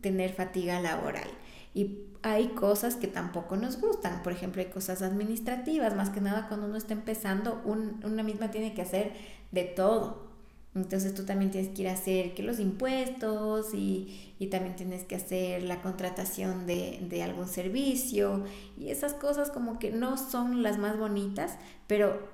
tener 0.00 0.32
fatiga 0.32 0.80
laboral. 0.80 1.28
Y 1.76 2.06
hay 2.22 2.48
cosas 2.48 2.96
que 2.96 3.06
tampoco 3.06 3.54
nos 3.54 3.78
gustan, 3.78 4.22
por 4.22 4.32
ejemplo, 4.32 4.62
hay 4.62 4.68
cosas 4.68 5.02
administrativas, 5.02 5.94
más 5.94 6.08
que 6.08 6.22
nada 6.22 6.48
cuando 6.48 6.68
uno 6.68 6.78
está 6.78 6.94
empezando, 6.94 7.60
una 7.66 8.22
misma 8.22 8.50
tiene 8.50 8.72
que 8.72 8.80
hacer 8.80 9.12
de 9.52 9.64
todo. 9.64 10.24
Entonces 10.74 11.12
tú 11.12 11.26
también 11.26 11.50
tienes 11.50 11.74
que 11.74 11.82
ir 11.82 11.88
a 11.88 11.92
hacer 11.92 12.32
que 12.32 12.42
los 12.42 12.60
impuestos 12.60 13.74
y, 13.74 14.32
también 14.50 14.74
tienes 14.74 15.04
que 15.04 15.16
hacer 15.16 15.64
la 15.64 15.82
contratación 15.82 16.66
de, 16.66 17.22
algún 17.22 17.46
servicio 17.46 18.44
y 18.78 18.88
esas 18.88 19.12
cosas 19.12 19.50
como 19.50 19.78
que 19.78 19.90
no 19.90 20.16
son 20.16 20.62
las 20.62 20.78
más 20.78 20.98
bonitas, 20.98 21.58
pero 21.86 22.26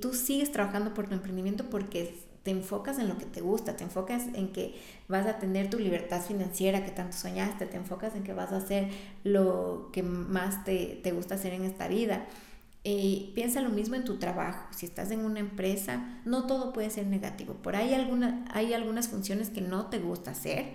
tú 0.00 0.14
sigues 0.14 0.52
trabajando 0.52 0.94
por 0.94 1.08
tu 1.08 1.14
emprendimiento 1.14 1.64
porque 1.68 2.14
te 2.42 2.50
enfocas 2.50 2.98
en 2.98 3.08
lo 3.08 3.18
que 3.18 3.26
te 3.26 3.40
gusta, 3.40 3.76
te 3.76 3.84
enfocas 3.84 4.24
en 4.34 4.52
que 4.52 4.74
vas 5.08 5.26
a 5.26 5.38
tener 5.38 5.70
tu 5.70 5.78
libertad 5.78 6.20
financiera 6.20 6.84
que 6.84 6.90
tanto 6.90 7.16
soñaste, 7.16 7.66
te 7.66 7.76
enfocas 7.76 8.14
en 8.16 8.24
que 8.24 8.32
vas 8.32 8.52
a 8.52 8.56
hacer 8.56 8.88
lo 9.24 9.90
que 9.92 10.02
más 10.02 10.64
te, 10.64 11.00
te 11.02 11.12
gusta 11.12 11.36
hacer 11.36 11.52
en 11.52 11.64
esta 11.64 11.88
vida. 11.88 12.26
Eh, 12.84 13.30
piensa 13.36 13.60
lo 13.60 13.70
mismo 13.70 13.94
en 13.94 14.04
tu 14.04 14.18
trabajo. 14.18 14.66
Si 14.72 14.86
estás 14.86 15.12
en 15.12 15.24
una 15.24 15.38
empresa, 15.38 16.20
no 16.24 16.46
todo 16.46 16.72
puede 16.72 16.90
ser 16.90 17.06
negativo. 17.06 17.54
Por 17.54 17.76
ahí 17.76 17.94
alguna, 17.94 18.44
hay 18.52 18.74
algunas 18.74 19.08
funciones 19.08 19.50
que 19.50 19.60
no 19.60 19.86
te 19.86 20.00
gusta 20.00 20.32
hacer, 20.32 20.74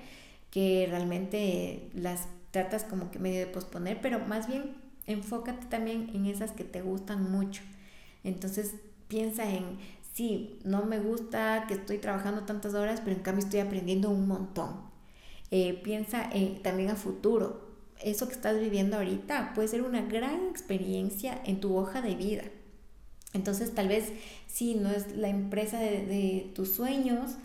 que 0.51 0.87
realmente 0.89 1.89
las 1.93 2.27
tratas 2.51 2.85
como 2.85 3.11
que 3.11 3.19
medio 3.19 3.39
de 3.39 3.47
posponer, 3.47 3.99
pero 4.01 4.19
más 4.19 4.47
bien 4.47 4.75
enfócate 5.05 5.67
también 5.67 6.09
en 6.13 6.25
esas 6.27 6.51
que 6.51 6.63
te 6.63 6.81
gustan 6.81 7.29
mucho. 7.29 7.61
Entonces 8.23 8.75
piensa 9.07 9.49
en, 9.49 9.77
sí, 10.17 10.57
no 10.63 10.83
me 10.85 10.99
gusta 10.99 11.65
que 11.67 11.75
estoy 11.75 11.99
trabajando 11.99 12.41
tantas 12.43 12.73
horas, 12.73 13.01
pero 13.03 13.15
en 13.15 13.21
cambio 13.21 13.45
estoy 13.45 13.59
aprendiendo 13.59 14.09
un 14.09 14.27
montón. 14.27 14.81
Eh, 15.51 15.79
piensa 15.83 16.29
también 16.63 16.89
a 16.89 16.95
futuro 16.95 17.67
eso 18.01 18.27
que 18.27 18.33
estás 18.33 18.59
viviendo 18.59 18.97
ahorita 18.97 19.53
puede 19.53 19.67
ser 19.67 19.81
una 19.81 20.01
gran 20.01 20.47
experiencia 20.49 21.39
en 21.45 21.59
tu 21.59 21.75
hoja 21.75 22.01
de 22.01 22.15
vida. 22.15 22.43
Entonces 23.33 23.73
tal 23.75 23.87
vez 23.87 24.11
sí, 24.47 24.75
no 24.75 24.89
es 24.89 25.15
la 25.15 25.29
empresa 25.29 25.79
de, 25.79 26.51
tus 26.55 26.71
sueños, 26.71 27.35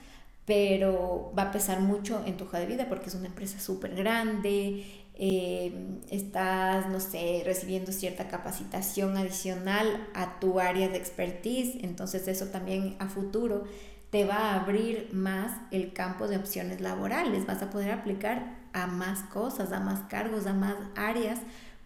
pero 0.46 1.32
va 1.36 1.44
a 1.44 1.52
pesar 1.52 1.80
mucho 1.80 2.22
en 2.26 2.36
tu 2.36 2.44
hoja 2.44 2.58
de 2.58 2.66
vida 2.66 2.88
porque 2.88 3.08
es 3.08 3.14
una 3.14 3.26
empresa 3.26 3.60
súper 3.60 3.94
grande, 3.94 4.84
eh, 5.14 6.00
estás, 6.10 6.88
no 6.88 7.00
sé, 7.00 7.42
recibiendo 7.44 7.92
cierta 7.92 8.28
capacitación 8.28 9.16
adicional 9.16 10.08
a 10.14 10.40
tu 10.40 10.58
área 10.58 10.88
de 10.88 10.96
expertise, 10.96 11.76
entonces 11.82 12.26
eso 12.28 12.46
también 12.46 12.96
a 12.98 13.08
futuro 13.08 13.64
te 14.10 14.24
va 14.24 14.36
a 14.36 14.60
abrir 14.60 15.08
más 15.12 15.58
el 15.70 15.92
campo 15.92 16.28
de 16.28 16.36
opciones 16.36 16.80
laborales, 16.80 17.46
vas 17.46 17.62
a 17.62 17.70
poder 17.70 17.92
aplicar 17.92 18.56
a 18.72 18.86
más 18.86 19.20
cosas, 19.24 19.72
a 19.72 19.80
más 19.80 20.00
cargos, 20.08 20.46
a 20.46 20.52
más 20.52 20.76
áreas, 20.96 21.38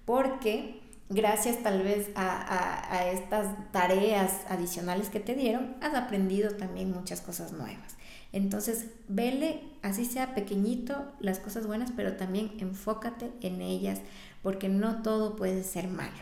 porque 0.04 0.80
gracias 1.08 1.62
tal 1.62 1.82
vez 1.82 2.08
a, 2.16 2.94
a, 2.94 3.10
estas 3.10 3.48
tareas 3.70 4.40
adicionales 4.48 5.08
que 5.08 5.20
te 5.20 5.34
dieron, 5.34 5.76
has 5.80 5.94
aprendido 5.94 6.50
también 6.56 6.92
muchas 6.92 7.20
cosas 7.20 7.52
nuevas. 7.52 7.95
Entonces, 8.36 8.88
vele, 9.08 9.62
así 9.80 10.04
sea 10.04 10.34
pequeñito, 10.34 11.10
las 11.20 11.38
cosas 11.38 11.66
buenas, 11.66 11.90
pero 11.96 12.16
también 12.16 12.52
enfócate 12.58 13.30
en 13.40 13.62
ellas, 13.62 14.02
porque 14.42 14.68
no 14.68 15.00
todo 15.00 15.36
puede 15.36 15.64
ser 15.64 15.88
malo. 15.88 16.18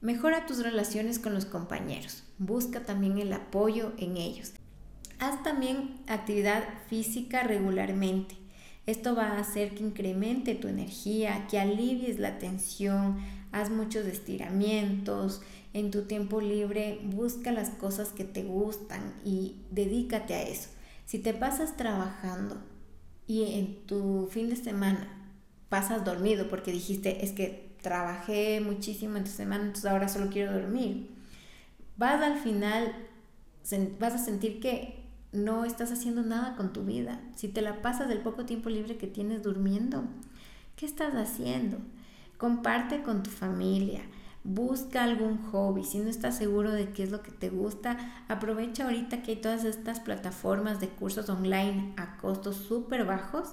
Mejora 0.00 0.46
tus 0.46 0.64
relaciones 0.64 1.20
con 1.20 1.32
los 1.32 1.44
compañeros, 1.44 2.24
busca 2.38 2.80
también 2.80 3.18
el 3.18 3.32
apoyo 3.32 3.92
en 3.98 4.16
ellos. 4.16 4.50
Haz 5.20 5.44
también 5.44 6.00
actividad 6.08 6.64
física 6.88 7.44
regularmente. 7.44 8.34
Esto 8.86 9.14
va 9.14 9.28
a 9.28 9.38
hacer 9.38 9.76
que 9.76 9.84
incremente 9.84 10.56
tu 10.56 10.66
energía, 10.66 11.46
que 11.48 11.60
alivies 11.60 12.18
la 12.18 12.40
tensión, 12.40 13.18
haz 13.52 13.70
muchos 13.70 14.06
estiramientos, 14.06 15.40
en 15.72 15.92
tu 15.92 16.02
tiempo 16.02 16.40
libre 16.40 16.98
busca 17.04 17.52
las 17.52 17.70
cosas 17.70 18.08
que 18.08 18.24
te 18.24 18.42
gustan 18.42 19.14
y 19.24 19.54
dedícate 19.70 20.34
a 20.34 20.42
eso. 20.42 20.68
Si 21.12 21.18
te 21.18 21.34
pasas 21.34 21.76
trabajando 21.76 22.56
y 23.26 23.58
en 23.58 23.84
tu 23.84 24.30
fin 24.30 24.48
de 24.48 24.56
semana 24.56 25.06
pasas 25.68 26.06
dormido 26.06 26.48
porque 26.48 26.72
dijiste 26.72 27.22
es 27.22 27.32
que 27.32 27.76
trabajé 27.82 28.62
muchísimo 28.62 29.18
en 29.18 29.24
tu 29.24 29.30
semana, 29.30 29.64
entonces 29.64 29.90
ahora 29.90 30.08
solo 30.08 30.30
quiero 30.30 30.54
dormir, 30.54 31.10
vas 31.98 32.22
al 32.22 32.38
final, 32.38 32.94
vas 34.00 34.14
a 34.14 34.24
sentir 34.24 34.58
que 34.58 35.04
no 35.32 35.66
estás 35.66 35.92
haciendo 35.92 36.22
nada 36.22 36.56
con 36.56 36.72
tu 36.72 36.82
vida. 36.82 37.20
Si 37.36 37.46
te 37.48 37.60
la 37.60 37.82
pasas 37.82 38.08
del 38.08 38.20
poco 38.22 38.46
tiempo 38.46 38.70
libre 38.70 38.96
que 38.96 39.06
tienes 39.06 39.42
durmiendo, 39.42 40.04
¿qué 40.76 40.86
estás 40.86 41.14
haciendo? 41.14 41.76
Comparte 42.38 43.02
con 43.02 43.22
tu 43.22 43.28
familia, 43.28 44.00
busca 44.44 45.04
algún 45.04 45.38
hobby. 45.50 45.84
Si 45.84 45.98
no 45.98 46.08
estás 46.08 46.36
seguro 46.36 46.72
de 46.72 46.90
qué 46.90 47.04
es 47.04 47.10
lo 47.10 47.22
que 47.22 47.30
te 47.30 47.48
gusta, 47.48 48.24
aprovecha 48.28 48.84
ahorita 48.84 49.22
que 49.22 49.32
hay 49.32 49.36
todas 49.36 49.64
estas 49.64 50.00
plataformas 50.00 50.80
de 50.80 50.88
cursos 50.88 51.28
online 51.28 51.94
a 51.96 52.16
costos 52.16 52.56
súper 52.56 53.04
bajos 53.04 53.50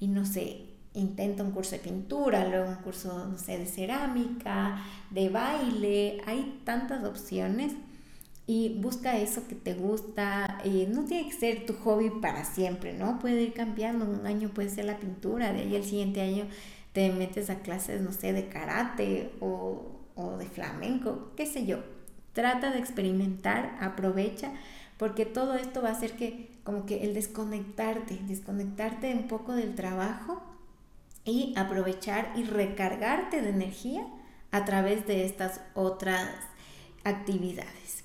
y 0.00 0.08
no 0.08 0.24
sé, 0.24 0.66
intenta 0.94 1.42
un 1.42 1.52
curso 1.52 1.72
de 1.72 1.78
pintura, 1.78 2.46
luego 2.48 2.68
un 2.68 2.76
curso, 2.76 3.28
no 3.28 3.38
sé, 3.38 3.58
de 3.58 3.66
cerámica, 3.66 4.82
de 5.10 5.28
baile. 5.28 6.20
Hay 6.26 6.60
tantas 6.64 7.04
opciones 7.04 7.72
y 8.46 8.80
busca 8.80 9.16
eso 9.16 9.46
que 9.46 9.54
te 9.54 9.74
gusta. 9.74 10.60
Eh, 10.64 10.88
no 10.92 11.04
tiene 11.04 11.28
que 11.28 11.36
ser 11.36 11.66
tu 11.66 11.74
hobby 11.74 12.10
para 12.20 12.44
siempre, 12.44 12.92
¿no? 12.92 13.18
Puede 13.18 13.42
ir 13.42 13.52
cambiando. 13.52 14.04
Un 14.04 14.26
año 14.26 14.48
puede 14.50 14.70
ser 14.70 14.86
la 14.86 14.98
pintura, 14.98 15.52
de 15.52 15.60
ahí 15.60 15.76
el 15.76 15.84
siguiente 15.84 16.20
año 16.20 16.46
te 16.92 17.10
metes 17.10 17.48
a 17.50 17.60
clases, 17.60 18.02
no 18.02 18.12
sé, 18.12 18.32
de 18.32 18.48
karate 18.48 19.32
o, 19.40 20.01
o 20.14 20.36
de 20.36 20.46
flamenco, 20.46 21.32
qué 21.36 21.46
sé 21.46 21.66
yo. 21.66 21.78
Trata 22.32 22.70
de 22.70 22.78
experimentar, 22.78 23.76
aprovecha, 23.80 24.52
porque 24.96 25.26
todo 25.26 25.54
esto 25.54 25.82
va 25.82 25.90
a 25.90 25.92
hacer 25.92 26.16
que 26.16 26.50
como 26.64 26.86
que 26.86 27.04
el 27.04 27.14
desconectarte, 27.14 28.20
desconectarte 28.26 29.12
un 29.14 29.28
poco 29.28 29.52
del 29.52 29.74
trabajo 29.74 30.42
y 31.24 31.54
aprovechar 31.56 32.32
y 32.36 32.44
recargarte 32.44 33.42
de 33.42 33.50
energía 33.50 34.06
a 34.50 34.64
través 34.64 35.06
de 35.06 35.24
estas 35.24 35.60
otras 35.74 36.28
actividades. 37.04 38.04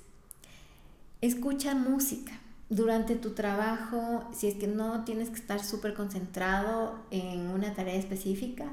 Escucha 1.21 1.75
música 1.75 2.33
durante 2.69 3.15
tu 3.15 3.31
trabajo, 3.31 4.29
si 4.33 4.47
es 4.47 4.55
que 4.55 4.67
no 4.67 5.03
tienes 5.03 5.29
que 5.29 5.35
estar 5.35 5.63
súper 5.63 5.93
concentrado 5.93 6.95
en 7.11 7.47
una 7.47 7.73
tarea 7.73 7.95
específica, 7.95 8.65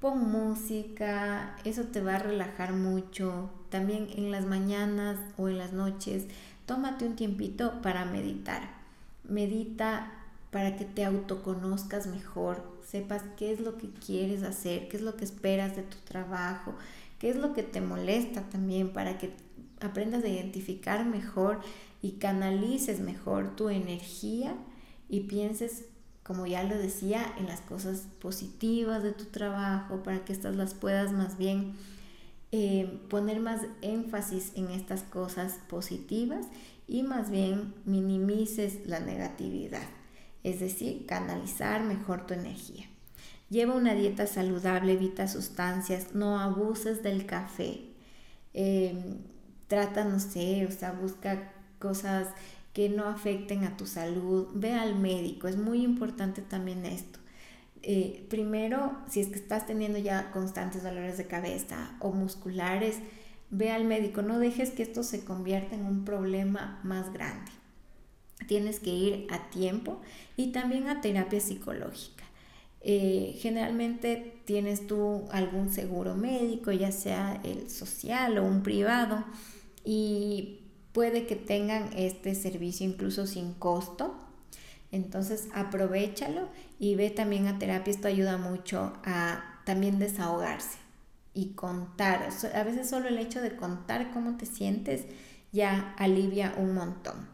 pon 0.00 0.30
música, 0.30 1.56
eso 1.64 1.84
te 1.84 2.00
va 2.00 2.16
a 2.16 2.20
relajar 2.20 2.72
mucho. 2.72 3.50
También 3.70 4.08
en 4.16 4.30
las 4.30 4.46
mañanas 4.46 5.18
o 5.36 5.48
en 5.48 5.58
las 5.58 5.72
noches, 5.72 6.24
tómate 6.66 7.06
un 7.06 7.16
tiempito 7.16 7.80
para 7.82 8.04
meditar. 8.04 8.62
Medita 9.24 10.12
para 10.50 10.76
que 10.76 10.84
te 10.84 11.04
autoconozcas 11.04 12.06
mejor, 12.06 12.62
sepas 12.86 13.22
qué 13.36 13.52
es 13.52 13.60
lo 13.60 13.76
que 13.76 13.90
quieres 13.90 14.42
hacer, 14.42 14.88
qué 14.88 14.96
es 14.96 15.02
lo 15.02 15.16
que 15.16 15.24
esperas 15.24 15.76
de 15.76 15.82
tu 15.82 15.96
trabajo, 15.98 16.74
qué 17.18 17.30
es 17.30 17.36
lo 17.36 17.52
que 17.52 17.62
te 17.62 17.80
molesta 17.80 18.42
también, 18.42 18.92
para 18.92 19.18
que 19.18 19.32
aprendas 19.80 20.24
a 20.24 20.28
identificar 20.28 21.04
mejor 21.04 21.60
y 22.00 22.12
canalices 22.12 23.00
mejor 23.00 23.56
tu 23.56 23.68
energía 23.68 24.54
y 25.08 25.20
pienses, 25.20 25.86
como 26.26 26.44
ya 26.44 26.64
lo 26.64 26.76
decía, 26.76 27.24
en 27.38 27.46
las 27.46 27.60
cosas 27.60 28.08
positivas 28.20 29.04
de 29.04 29.12
tu 29.12 29.26
trabajo 29.26 30.02
para 30.02 30.24
que 30.24 30.32
estas 30.32 30.56
las 30.56 30.74
puedas 30.74 31.12
más 31.12 31.38
bien 31.38 31.74
eh, 32.50 33.00
poner 33.08 33.38
más 33.38 33.60
énfasis 33.80 34.50
en 34.56 34.72
estas 34.72 35.04
cosas 35.04 35.60
positivas 35.68 36.46
y 36.88 37.04
más 37.04 37.30
bien 37.30 37.74
minimices 37.84 38.86
la 38.86 38.98
negatividad, 38.98 39.86
es 40.42 40.58
decir, 40.58 41.06
canalizar 41.06 41.84
mejor 41.84 42.26
tu 42.26 42.34
energía. 42.34 42.86
Lleva 43.48 43.76
una 43.76 43.94
dieta 43.94 44.26
saludable, 44.26 44.94
evita 44.94 45.28
sustancias, 45.28 46.14
no 46.14 46.40
abuses 46.40 47.04
del 47.04 47.26
café. 47.26 47.82
Eh, 48.52 49.16
trata, 49.68 50.04
no 50.04 50.18
sé, 50.18 50.66
o 50.66 50.72
sea, 50.72 50.90
busca 50.90 51.52
cosas 51.78 52.26
que 52.76 52.90
no 52.90 53.06
afecten 53.06 53.64
a 53.64 53.78
tu 53.78 53.86
salud, 53.86 54.48
ve 54.52 54.74
al 54.74 54.98
médico, 54.98 55.48
es 55.48 55.56
muy 55.56 55.82
importante 55.82 56.42
también 56.42 56.84
esto. 56.84 57.18
Eh, 57.80 58.26
primero, 58.28 58.98
si 59.08 59.20
es 59.20 59.28
que 59.28 59.36
estás 59.36 59.66
teniendo 59.66 59.98
ya 59.98 60.30
constantes 60.30 60.82
dolores 60.82 61.16
de 61.16 61.26
cabeza 61.26 61.96
o 62.00 62.12
musculares, 62.12 62.98
ve 63.48 63.70
al 63.70 63.86
médico, 63.86 64.20
no 64.20 64.38
dejes 64.38 64.72
que 64.72 64.82
esto 64.82 65.04
se 65.04 65.24
convierta 65.24 65.74
en 65.74 65.86
un 65.86 66.04
problema 66.04 66.78
más 66.84 67.14
grande. 67.14 67.50
Tienes 68.46 68.78
que 68.78 68.90
ir 68.90 69.26
a 69.30 69.48
tiempo 69.48 70.02
y 70.36 70.48
también 70.48 70.88
a 70.88 71.00
terapia 71.00 71.40
psicológica. 71.40 72.24
Eh, 72.82 73.38
generalmente 73.38 74.42
tienes 74.44 74.86
tú 74.86 75.24
algún 75.30 75.72
seguro 75.72 76.14
médico, 76.14 76.72
ya 76.72 76.92
sea 76.92 77.40
el 77.42 77.70
social 77.70 78.36
o 78.36 78.44
un 78.44 78.62
privado, 78.62 79.24
y 79.82 80.65
puede 80.96 81.26
que 81.26 81.36
tengan 81.36 81.90
este 81.94 82.34
servicio 82.34 82.86
incluso 82.86 83.26
sin 83.26 83.52
costo. 83.52 84.14
Entonces 84.90 85.48
aprovechalo 85.52 86.48
y 86.78 86.94
ve 86.94 87.10
también 87.10 87.48
a 87.48 87.58
terapia. 87.58 87.90
Esto 87.90 88.08
ayuda 88.08 88.38
mucho 88.38 88.94
a 89.04 89.60
también 89.66 89.98
desahogarse 89.98 90.78
y 91.34 91.50
contar. 91.50 92.26
A 92.54 92.64
veces 92.64 92.88
solo 92.88 93.08
el 93.08 93.18
hecho 93.18 93.42
de 93.42 93.56
contar 93.56 94.10
cómo 94.14 94.38
te 94.38 94.46
sientes 94.46 95.04
ya 95.52 95.94
alivia 95.98 96.54
un 96.56 96.72
montón. 96.72 97.28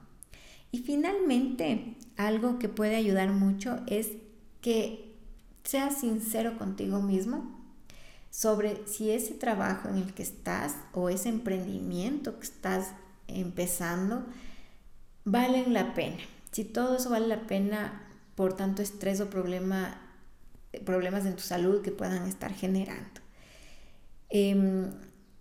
Y 0.73 0.79
finalmente, 0.79 1.95
algo 2.17 2.59
que 2.59 2.69
puede 2.69 2.97
ayudar 2.97 3.31
mucho 3.31 3.79
es 3.87 4.09
que 4.61 5.15
seas 5.63 6.01
sincero 6.01 6.59
contigo 6.59 7.01
mismo 7.01 7.61
sobre 8.29 8.89
si 8.89 9.13
ese 9.13 9.35
trabajo 9.35 9.89
en 9.89 9.99
el 9.99 10.15
que 10.15 10.25
estás 10.25 10.75
o 10.95 11.11
ese 11.11 11.29
emprendimiento 11.29 12.41
que 12.41 12.47
estás 12.47 12.89
empezando, 13.41 14.25
valen 15.25 15.73
la 15.73 15.95
pena. 15.95 16.19
Si 16.51 16.65
todo 16.65 16.97
eso 16.97 17.11
vale 17.11 17.27
la 17.27 17.47
pena 17.47 18.09
por 18.35 18.55
tanto 18.55 18.83
estrés 18.83 19.21
o 19.21 19.31
problema, 19.31 20.01
problemas 20.85 21.27
en 21.27 21.37
tu 21.37 21.43
salud 21.43 21.83
que 21.83 21.93
puedan 21.93 22.27
estar 22.27 22.53
generando. 22.53 23.21
Em, 24.31 24.91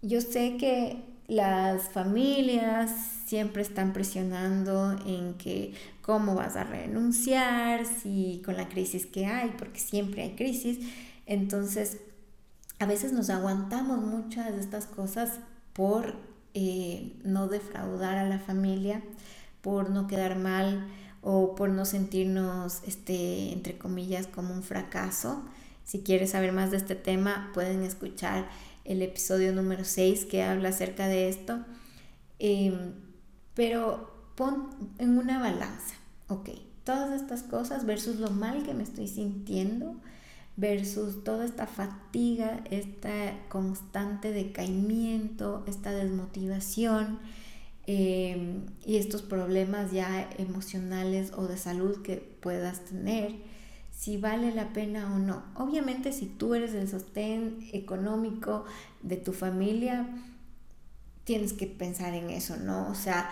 yo 0.02 0.22
sé 0.22 0.58
que 0.58 1.04
las 1.28 1.84
familias 1.90 2.92
siempre 3.26 3.62
están 3.62 3.94
presionando 3.94 5.00
en 5.06 5.36
que 5.36 5.74
cómo 6.02 6.36
vas 6.36 6.58
a 6.58 6.66
renunciar, 6.66 7.86
si 7.86 8.42
con 8.44 8.58
la 8.58 8.68
crisis 8.68 9.06
que 9.06 9.26
hay, 9.26 9.52
porque 9.58 9.80
siempre 9.80 10.24
hay 10.24 10.36
crisis. 10.36 10.80
Entonces, 11.26 12.00
a 12.80 12.86
veces 12.86 13.14
nos 13.14 13.30
aguantamos 13.30 14.02
muchas 14.02 14.54
de 14.54 14.60
estas 14.60 14.88
cosas 14.88 15.40
por 15.72 16.16
eh, 16.54 17.14
no 17.24 17.48
defraudar 17.48 18.18
a 18.18 18.28
la 18.28 18.40
familia, 18.40 19.02
por 19.62 19.90
no 19.90 20.08
quedar 20.08 20.38
mal 20.38 20.88
o 21.22 21.56
por 21.56 21.70
no 21.70 21.86
sentirnos, 21.86 22.82
este, 22.86 23.54
entre 23.54 23.78
comillas, 23.78 24.28
como 24.28 24.54
un 24.54 24.64
fracaso 24.64 25.44
Si 25.84 26.02
quieres 26.02 26.32
saber 26.32 26.52
más 26.52 26.72
de 26.72 26.78
este 26.78 26.96
tema, 26.96 27.52
pueden 27.54 27.84
escuchar 27.84 28.48
el 28.86 29.02
episodio 29.02 29.54
número 29.54 29.84
6 29.84 30.26
que 30.26 30.44
habla 30.44 30.70
acerca 30.70 31.08
de 31.08 31.28
esto. 31.30 31.60
Em, 32.40 32.94
pero 33.56 34.12
pon 34.36 34.70
en 35.00 35.18
una 35.18 35.40
balanza, 35.40 35.96
ok, 36.28 36.50
todas 36.84 37.22
estas 37.22 37.44
cosas 37.44 37.86
versus 37.86 38.18
lo 38.18 38.30
mal 38.30 38.64
que 38.64 38.74
me 38.74 38.84
estoy 38.84 39.08
sintiendo, 39.08 39.96
versus 40.58 41.24
toda 41.24 41.46
esta 41.46 41.68
fatiga, 41.68 42.62
este 42.70 43.34
constante 43.50 44.32
decaimiento, 44.32 45.64
esta 45.68 45.92
desmotivación 45.92 47.20
em, 47.88 48.66
y 48.86 48.98
estos 48.98 49.22
problemas 49.22 49.92
ya 49.92 50.30
emocionales 50.38 51.32
o 51.36 51.48
de 51.48 51.58
salud 51.58 52.02
que 52.02 52.18
puedas 52.18 52.86
tener, 52.86 53.36
si 53.92 54.18
vale 54.18 54.54
la 54.54 54.74
pena 54.74 55.14
o 55.16 55.20
no. 55.20 55.44
Obviamente 55.56 56.12
si 56.12 56.26
tú 56.26 56.56
eres 56.56 56.74
el 56.74 56.88
sostén 56.88 57.70
económico 57.72 58.66
de 59.04 59.18
tu 59.18 59.34
familia, 59.34 60.08
tienes 61.24 61.54
que 61.54 61.68
pensar 61.68 62.14
en 62.14 62.30
eso, 62.30 62.58
¿no? 62.58 62.90
O 62.90 62.96
sea, 62.96 63.30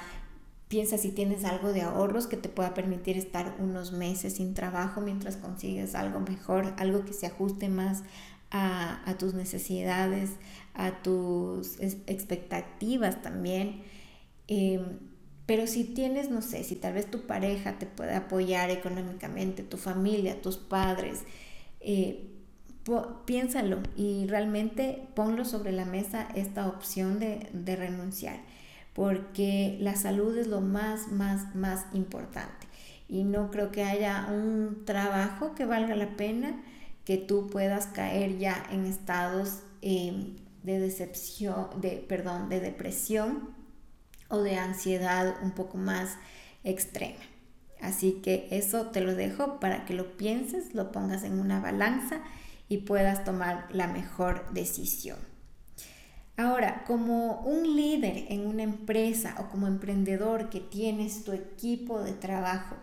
Piensa 0.69 0.99
si 0.99 1.09
tienes 1.09 1.45
algo 1.45 1.73
de 1.73 1.81
ahorros 1.81 2.27
que 2.27 2.37
te 2.37 2.47
pueda 2.47 2.75
permitir 2.75 3.17
estar 3.17 3.55
unos 3.57 3.91
meses 3.91 4.35
sin 4.35 4.53
trabajo 4.53 5.01
mientras 5.01 5.35
consigues 5.35 5.95
algo 5.95 6.19
mejor, 6.19 6.75
algo 6.77 7.05
que 7.05 7.13
se 7.13 7.25
ajuste 7.25 7.69
más 7.69 8.03
a, 8.51 9.15
tus 9.17 9.33
necesidades, 9.33 10.29
a 10.75 11.01
tus 11.01 11.79
expectativas 11.79 13.23
también. 13.23 13.81
Em, 14.47 14.99
pero 15.47 15.65
si 15.65 15.85
tienes, 15.85 16.29
no 16.29 16.43
sé, 16.43 16.63
si 16.63 16.75
tal 16.75 16.93
vez 16.93 17.09
tu 17.09 17.25
pareja 17.25 17.79
te 17.79 17.87
puede 17.87 18.13
apoyar 18.13 18.69
económicamente, 18.69 19.63
tu 19.63 19.77
familia, 19.77 20.39
tus 20.39 20.57
padres, 20.57 21.23
eh, 21.79 22.29
piénsalo 23.25 23.79
y 23.95 24.27
realmente 24.27 25.07
ponlo 25.15 25.45
sobre 25.45 25.71
la 25.71 25.85
mesa 25.85 26.27
esta 26.35 26.67
opción 26.67 27.19
de, 27.19 27.49
de 27.53 27.75
renunciar 27.75 28.39
porque 28.93 29.77
la 29.79 29.95
salud 29.95 30.37
es 30.37 30.47
lo 30.47 30.61
más, 30.61 31.11
más, 31.11 31.55
más 31.55 31.85
importante. 31.93 32.67
Y 33.07 33.23
no 33.23 33.49
creo 33.49 33.71
que 33.71 33.83
haya 33.83 34.27
un 34.31 34.83
trabajo 34.85 35.55
que 35.55 35.65
valga 35.65 35.95
la 35.95 36.15
pena 36.15 36.61
que 37.05 37.17
tú 37.17 37.49
puedas 37.49 37.87
caer 37.87 38.37
ya 38.37 38.63
en 38.71 38.85
estados 38.85 39.61
em, 39.81 40.35
de 40.63 40.79
decepción, 40.79 41.81
de, 41.81 42.05
perdón, 42.07 42.49
de 42.49 42.59
depresión 42.59 43.49
o 44.27 44.39
de 44.39 44.57
ansiedad 44.57 45.35
un 45.41 45.51
poco 45.51 45.77
más 45.77 46.17
extrema. 46.63 47.19
Así 47.81 48.19
que 48.23 48.47
eso 48.51 48.87
te 48.87 49.01
lo 49.01 49.15
dejo 49.15 49.59
para 49.59 49.85
que 49.85 49.93
lo 49.93 50.17
pienses, 50.17 50.75
lo 50.75 50.91
pongas 50.91 51.23
en 51.23 51.39
una 51.39 51.59
balanza 51.59 52.21
y 52.67 52.79
puedas 52.79 53.23
tomar 53.23 53.67
la 53.71 53.87
mejor 53.87 54.51
decisión. 54.53 55.17
Ahora, 56.39 56.85
como 56.87 57.41
un 57.41 57.75
líder 57.75 58.27
en 58.29 58.47
una 58.47 58.63
empresa 58.63 59.35
o 59.39 59.49
como 59.49 59.67
emprendedor 59.67 60.49
que 60.49 60.61
tienes 60.61 61.25
tu 61.25 61.33
equipo 61.33 62.01
de 62.01 62.13
trabajo, 62.13 62.77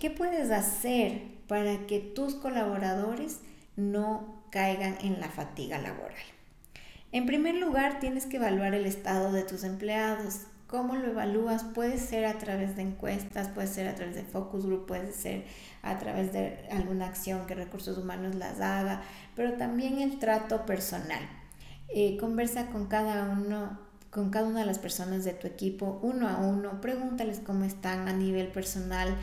¿qué 0.00 0.08
puedes 0.08 0.50
hacer 0.50 1.20
para 1.46 1.86
que 1.86 2.00
tus 2.00 2.34
colaboradores 2.34 3.40
no 3.76 4.42
caigan 4.48 4.96
en 5.02 5.20
la 5.20 5.28
fatiga 5.28 5.76
laboral? 5.76 6.16
En 7.12 7.26
primer 7.26 7.56
lugar, 7.56 8.00
tienes 8.00 8.24
que 8.24 8.38
evaluar 8.38 8.72
el 8.72 8.86
estado 8.86 9.32
de 9.32 9.42
tus 9.42 9.64
empleados. 9.64 10.46
¿Cómo 10.66 10.96
lo 10.96 11.08
evalúas? 11.08 11.62
Puede 11.62 11.98
ser 11.98 12.24
a 12.24 12.38
través 12.38 12.74
de 12.74 12.84
encuestas, 12.84 13.48
puede 13.48 13.68
ser 13.68 13.86
a 13.86 13.94
través 13.94 14.14
de 14.14 14.22
focus 14.22 14.64
group, 14.64 14.86
puede 14.86 15.12
ser 15.12 15.44
a 15.82 15.98
través 15.98 16.32
de 16.32 16.66
alguna 16.70 17.08
acción 17.08 17.46
que 17.46 17.54
recursos 17.54 17.98
humanos 17.98 18.34
las 18.34 18.62
haga, 18.62 19.02
pero 19.36 19.58
también 19.58 20.00
el 20.00 20.18
trato 20.18 20.64
personal. 20.64 21.43
Eh, 21.88 22.16
conversa 22.18 22.70
con 22.70 22.86
cada 22.86 23.30
uno, 23.30 23.78
con 24.10 24.30
cada 24.30 24.46
una 24.48 24.60
de 24.60 24.66
las 24.66 24.78
personas 24.78 25.24
de 25.24 25.32
tu 25.32 25.46
equipo, 25.46 26.00
uno 26.02 26.28
a 26.28 26.38
uno, 26.38 26.80
pregúntales 26.80 27.40
cómo 27.44 27.64
están 27.64 28.08
a 28.08 28.12
nivel 28.12 28.48
personal. 28.48 29.16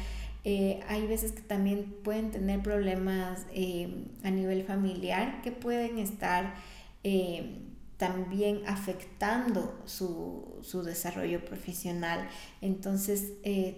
Eh, 0.44 0.80
hay 0.88 1.06
veces 1.06 1.34
que 1.34 1.42
también 1.42 1.96
pueden 2.04 2.32
tener 2.32 2.62
problemas 2.62 3.46
eh, 3.54 4.06
a 4.24 4.32
nivel 4.32 4.64
familiar 4.64 5.42
que 5.42 5.52
pueden 5.52 6.00
estar 6.00 6.56
también 7.98 8.62
afectando 8.68 9.80
su, 9.86 10.60
su, 10.62 10.84
desarrollo 10.84 11.44
profesional. 11.46 12.28
Entonces, 12.62 13.34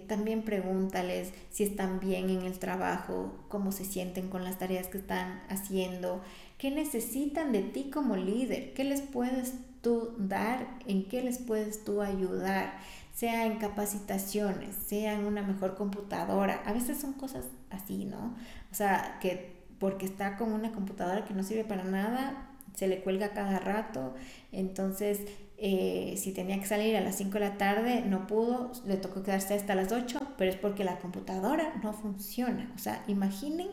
también 0.06 0.42
pregúntales 0.42 1.32
si 1.50 1.64
están 1.64 2.00
bien 2.00 2.30
en 2.30 2.42
el 2.42 2.58
trabajo, 2.58 3.44
cómo 3.48 3.72
se 3.72 3.84
sienten 3.84 4.28
con 4.28 4.44
las 4.44 4.58
tareas 4.58 4.88
que 4.88 4.98
están 4.98 5.42
haciendo. 5.48 6.22
¿Qué 6.58 6.70
necesitan 6.70 7.52
de 7.52 7.62
ti 7.62 7.90
como 7.90 8.16
líder? 8.16 8.72
¿Qué 8.74 8.84
les 8.84 9.00
puedes 9.00 9.54
tú 9.82 10.14
dar? 10.18 10.78
¿En 10.86 11.08
qué 11.08 11.22
les 11.22 11.38
puedes 11.38 11.84
tú 11.84 12.00
ayudar? 12.00 12.78
Sea 13.12 13.46
en 13.46 13.58
capacitaciones, 13.58 14.74
sea 14.74 15.14
en 15.14 15.24
una 15.24 15.42
mejor 15.42 15.76
computadora. 15.76 16.62
A 16.66 16.72
veces 16.72 16.98
son 16.98 17.12
cosas 17.12 17.44
así, 17.70 18.04
¿no? 18.04 18.34
O 18.70 18.74
sea, 18.74 19.18
que 19.20 19.54
porque 19.78 20.06
está 20.06 20.36
con 20.36 20.52
una 20.52 20.72
computadora 20.72 21.24
que 21.24 21.34
no 21.34 21.42
sirve 21.42 21.64
para 21.64 21.84
nada, 21.84 22.48
se 22.74 22.88
le 22.88 23.00
cuelga 23.00 23.30
cada 23.30 23.58
rato. 23.58 24.14
Entonces, 24.52 25.20
eh, 25.56 26.14
si 26.16 26.32
tenía 26.32 26.58
que 26.58 26.66
salir 26.66 26.96
a 26.96 27.00
las 27.00 27.16
5 27.16 27.32
de 27.34 27.40
la 27.40 27.56
tarde, 27.56 28.02
no 28.06 28.26
pudo, 28.26 28.72
le 28.86 28.96
tocó 28.96 29.22
quedarse 29.22 29.54
hasta 29.54 29.74
las 29.74 29.92
8, 29.92 30.20
pero 30.36 30.50
es 30.50 30.56
porque 30.56 30.84
la 30.84 30.98
computadora 30.98 31.74
no 31.82 31.92
funciona. 31.92 32.72
O 32.74 32.78
sea, 32.78 33.04
imaginen 33.06 33.68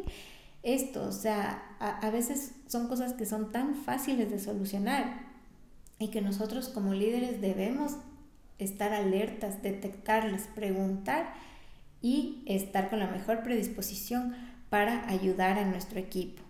esto, 0.63 1.07
o 1.07 1.11
sea, 1.11 1.75
a, 1.79 2.09
veces 2.11 2.53
son 2.67 2.87
cosas 2.87 3.13
que 3.13 3.25
son 3.25 3.51
tan 3.51 3.75
fáciles 3.75 4.29
de 4.29 4.39
solucionar 4.39 5.25
y 5.97 6.09
que 6.09 6.21
nosotros 6.21 6.69
como 6.69 6.93
líderes 6.93 7.41
debemos 7.41 7.97
estar 8.59 8.93
alertas, 8.93 9.63
detectarlas, 9.63 10.43
preguntar 10.53 11.33
y 12.01 12.43
estar 12.45 12.89
con 12.91 12.99
la 12.99 13.07
mejor 13.07 13.41
predisposición 13.41 14.35
para 14.69 15.09
ayudar 15.09 15.57
a 15.57 15.65
nuestro 15.65 15.99
equipo. 15.99 16.43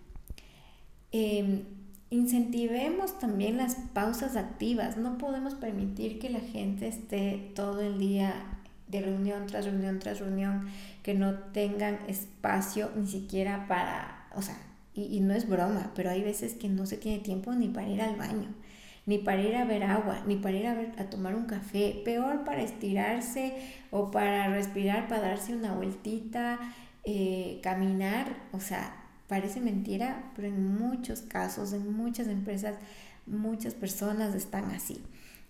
Em, 1.10 1.64
incentivemos 2.10 3.18
también 3.18 3.56
las 3.56 3.76
pausas 3.94 4.36
activas. 4.36 4.98
No 4.98 5.16
podemos 5.16 5.54
permitir 5.54 6.18
que 6.18 6.28
la 6.28 6.40
gente 6.40 6.86
esté 6.88 7.52
todo 7.54 7.80
el 7.80 7.98
día 7.98 8.61
de 8.92 9.00
reunión 9.00 9.46
tras 9.46 9.64
reunión 9.64 9.98
tras 9.98 10.20
reunión 10.20 10.68
que 11.02 11.14
no 11.14 11.34
tengan 11.52 11.98
espacio 12.06 12.90
ni 12.94 13.08
siquiera 13.08 13.66
para, 13.66 14.28
o 14.36 14.42
sea, 14.42 14.56
y, 14.94 15.20
no 15.20 15.32
es 15.32 15.48
broma, 15.48 15.90
pero 15.96 16.10
hay 16.10 16.22
veces 16.22 16.52
que 16.52 16.68
no 16.68 16.84
se 16.84 16.98
tiene 16.98 17.18
tiempo 17.20 17.54
ni 17.54 17.68
para 17.68 17.88
ir 17.88 18.02
al 18.02 18.14
baño, 18.16 18.48
ni 19.06 19.16
para 19.16 19.40
ir 19.40 19.56
a 19.56 19.64
ver 19.64 19.84
agua, 19.84 20.22
ni 20.26 20.36
para 20.36 20.56
ir 20.56 20.66
a, 20.66 21.04
tomar 21.08 21.34
un 21.34 21.46
café, 21.46 22.02
peor 22.04 22.44
para 22.44 22.60
estirarse 22.60 23.54
o 23.90 24.10
para 24.10 24.48
respirar, 24.48 25.08
para 25.08 25.22
darse 25.22 25.56
una 25.56 25.72
vueltita, 25.72 26.58
eh, 27.04 27.58
caminar, 27.62 28.36
o 28.52 28.60
sea, 28.60 28.94
parece 29.26 29.62
mentira, 29.62 30.30
pero 30.36 30.48
en 30.48 30.74
muchos 30.76 31.22
casos, 31.22 31.72
en 31.72 31.90
muchas 31.90 32.28
empresas, 32.28 32.74
muchas 33.24 33.72
personas 33.72 34.34
están 34.34 34.70
así. 34.72 35.02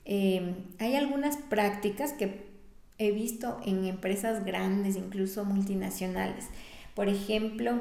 Eh, 0.05 0.55
hay 0.79 0.95
algunas 0.95 1.37
prácticas 1.37 2.13
que 2.13 2.52
he 3.09 3.13
visto 3.13 3.61
en 3.65 3.85
empresas 3.87 4.45
grandes, 4.45 4.97
incluso 4.97 5.45
multinacionales. 5.45 6.47
Por 6.95 7.09
ejemplo, 7.09 7.81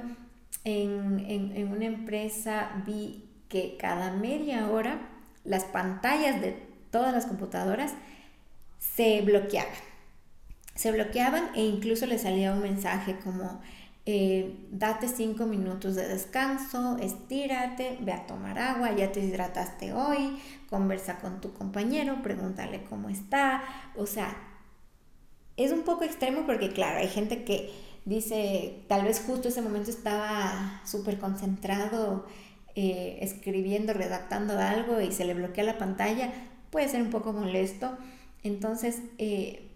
en, 0.64 1.72
una 1.72 1.86
empresa 1.86 2.84
vi 2.86 3.26
que 3.50 3.78
cada 3.78 4.12
media 4.12 4.70
hora 4.70 5.10
las 5.44 5.66
pantallas 5.66 6.42
de 6.42 6.56
todas 6.92 7.14
las 7.14 7.26
computadoras 7.26 7.94
se 8.80 9.22
bloqueaban. 9.22 9.74
Se 10.76 10.92
bloqueaban 10.92 11.50
e 11.56 11.66
incluso 11.66 12.06
le 12.06 12.18
salía 12.18 12.54
un 12.54 12.62
mensaje 12.62 13.18
como 13.24 13.62
eh, 14.06 14.68
date 14.72 15.08
cinco 15.08 15.46
minutos 15.46 15.96
de 15.96 16.08
descanso, 16.08 16.98
estírate, 17.00 17.98
ve 18.02 18.14
a 18.14 18.26
tomar 18.26 18.58
agua, 18.58 18.96
ya 18.96 19.12
te 19.12 19.20
hidrataste 19.20 19.94
hoy, 19.94 20.42
conversa 20.70 21.20
con 21.20 21.42
tu 21.42 21.54
compañero, 21.54 22.24
pregúntale 22.24 22.84
cómo 22.86 23.10
está. 23.10 23.64
O 23.96 24.08
sea, 24.08 24.36
es 25.64 25.72
un 25.72 25.84
poco 25.84 26.04
extremo 26.04 26.46
porque, 26.46 26.72
claro, 26.72 27.00
hay 27.00 27.08
gente 27.08 27.44
que 27.44 27.72
dice, 28.06 28.84
tal 28.88 29.04
vez 29.06 29.24
justo 29.26 29.50
ese 29.50 29.62
momento 29.62 29.90
estaba 29.90 30.82
súper 30.86 31.20
concentrado 31.20 32.26
eh, 32.76 33.20
escribiendo, 33.22 33.94
redactando 33.94 34.58
algo 34.58 35.02
y 35.02 35.12
se 35.12 35.26
le 35.26 35.34
bloquea 35.34 35.64
la 35.64 35.78
pantalla, 35.78 36.32
puede 36.70 36.88
ser 36.90 37.02
un 37.02 37.10
poco 37.10 37.34
molesto. 37.34 37.98
Entonces, 38.44 39.00
eh, 39.18 39.68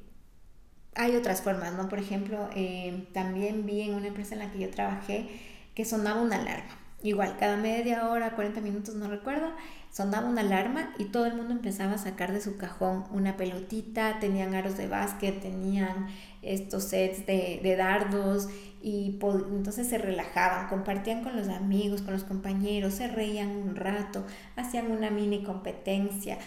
hay 0.95 1.15
otras 1.15 1.41
formas, 1.41 1.73
¿no? 1.73 1.89
Por 1.89 1.99
ejemplo, 1.99 2.49
eh, 2.55 3.07
también 3.13 3.65
vi 3.65 3.81
en 3.81 3.95
una 3.95 4.07
empresa 4.07 4.33
en 4.33 4.39
la 4.39 4.51
que 4.51 4.59
yo 4.59 4.69
trabajé 4.69 5.27
que 5.75 5.83
sonaba 5.83 6.21
una 6.21 6.37
alarma. 6.37 6.84
Igual, 7.03 7.38
cada 7.38 7.58
media 7.58 8.10
hora, 8.10 8.36
40 8.36 8.62
minutos, 8.62 8.95
no 8.95 9.08
recuerdo, 9.08 9.51
sonaba 9.91 10.27
una 10.27 10.41
alarma 10.41 10.93
y 10.97 11.05
todo 11.05 11.25
el 11.25 11.36
mundo 11.36 11.53
empezaba 11.53 11.93
a 11.93 11.97
sacar 11.97 12.34
de 12.34 12.41
su 12.41 12.58
cajón 12.58 13.05
una 13.12 13.38
pelotita, 13.38 14.19
tenían 14.19 14.55
aros 14.55 14.77
de 14.77 14.88
básquet, 14.88 15.39
tenían 15.39 16.08
estos 16.41 16.84
sets 16.84 17.25
de, 17.25 17.75
dardos 17.77 18.49
y 18.81 19.17
entonces 19.21 19.88
se 19.88 19.97
relajaban, 19.97 20.67
compartían 20.67 21.23
con 21.23 21.36
los 21.36 21.47
amigos, 21.47 22.01
con 22.01 22.13
los 22.13 22.23
compañeros, 22.23 22.93
se 22.95 23.08
reían 23.08 23.49
un 23.49 23.75
rato, 23.75 24.25
hacían 24.55 24.91
una 24.91 25.10
mini 25.10 25.43
competencia. 25.43 26.38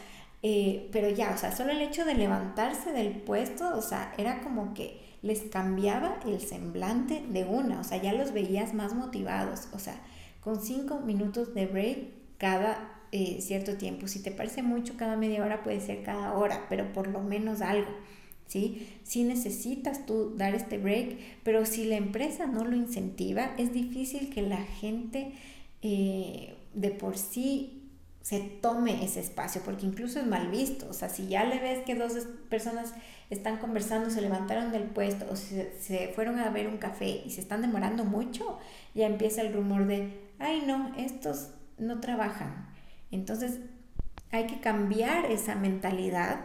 Eh, 0.43 0.89
pero 0.93 1.09
ya, 1.09 1.33
o 1.35 1.39
sea, 1.39 1.57
solo 1.57 1.73
el 1.73 1.81
hecho 1.81 2.05
de 2.05 2.15
levantarse 2.15 2.93
del 2.93 3.11
puesto, 3.11 3.77
o 3.77 3.83
sea, 3.83 4.13
era 4.19 4.41
como 4.41 4.73
que 4.73 5.01
les 5.21 5.43
cambiaba 5.43 6.21
el 6.27 6.41
semblante 6.41 7.25
de 7.29 7.45
una, 7.45 7.81
o 7.81 7.85
sea, 7.85 8.01
ya 8.01 8.13
los 8.13 8.33
veías 8.33 8.73
más 8.73 8.95
motivados, 8.95 9.69
o 9.73 9.81
sea, 9.81 10.01
con 10.49 10.63
cinco 10.63 11.01
minutos 11.01 11.53
de 11.53 11.67
break 11.67 11.99
cada 12.39 13.03
eh, 13.13 13.37
cierto 13.43 13.77
tiempo. 13.77 14.09
Si 14.09 14.23
te 14.23 14.31
parece 14.31 14.63
mucho, 14.63 14.97
cada 14.97 15.15
media 15.15 15.45
hora 15.45 15.63
puede 15.63 15.79
ser 15.79 16.03
cada 16.03 16.33
hora, 16.33 16.65
pero 16.71 16.91
por 16.95 17.07
lo 17.07 17.21
menos 17.21 17.61
algo. 17.61 17.91
¿Sí? 18.47 18.89
Si 19.03 19.25
necesitas 19.25 20.07
tú 20.07 20.35
dar 20.39 20.55
este 20.55 20.79
break, 20.79 21.19
pero 21.43 21.67
si 21.67 21.85
la 21.85 21.97
empresa 21.97 22.47
no 22.47 22.65
lo 22.65 22.75
incentiva, 22.77 23.51
es 23.59 23.75
difícil 23.75 24.31
que 24.31 24.41
la 24.41 24.57
gente 24.57 25.33
eh, 25.83 26.55
de 26.73 26.91
por 26.93 27.19
sí 27.19 27.83
se 28.23 28.41
tome 28.41 29.05
ese 29.05 29.21
espacio, 29.21 29.61
porque 29.67 29.85
incluso 29.85 30.19
es 30.19 30.27
mal 30.27 30.49
visto. 30.49 30.89
O 30.89 30.95
sea, 30.95 31.11
si 31.11 31.29
ya 31.29 31.45
le 31.45 31.59
ves 31.59 31.85
que 31.85 31.95
dos 31.95 32.15
personas 32.49 32.95
están 33.29 33.59
conversando, 33.59 34.09
se 34.09 34.23
levantaron 34.23 34.73
del 34.73 34.85
puesto 34.85 35.27
o 35.31 35.37
se 35.37 36.11
fueron 36.15 36.39
a 36.39 36.49
ver 36.49 36.69
un 36.69 36.79
café 36.79 37.23
y 37.27 37.33
se 37.33 37.43
están 37.43 37.61
demorando 37.61 38.07
mucho, 38.07 38.59
ya 38.95 39.07
empieza 39.07 39.43
el 39.43 39.53
rumor 39.53 39.87
de, 39.87 40.28
ay 40.39 40.63
no, 40.67 40.93
estos 40.97 41.51
no 41.79 42.01
trabajan, 42.01 42.69
entonces 43.11 43.61
hay 44.31 44.47
que 44.47 44.61
cambiar 44.61 45.27
esa 45.27 45.55
mentalidad 45.55 46.45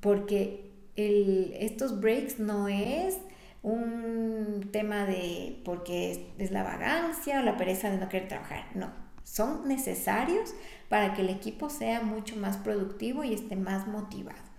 porque 0.00 0.70
estos 0.96 2.00
breaks 2.00 2.38
no 2.38 2.68
es 2.68 3.18
un 3.62 4.68
tema 4.72 5.04
de 5.04 5.60
porque 5.64 6.32
es 6.38 6.50
la 6.50 6.62
vagancia 6.62 7.40
o 7.40 7.42
la 7.42 7.56
pereza 7.56 7.90
de 7.90 7.98
no 7.98 8.08
querer 8.08 8.28
trabajar, 8.28 8.64
no, 8.74 8.90
son 9.22 9.68
necesarios 9.68 10.54
para 10.88 11.14
que 11.14 11.22
el 11.22 11.30
equipo 11.30 11.70
sea 11.70 12.02
mucho 12.02 12.36
más 12.36 12.56
productivo 12.56 13.22
y 13.22 13.32
esté 13.32 13.56
más 13.56 13.86
motivado. 13.86 14.50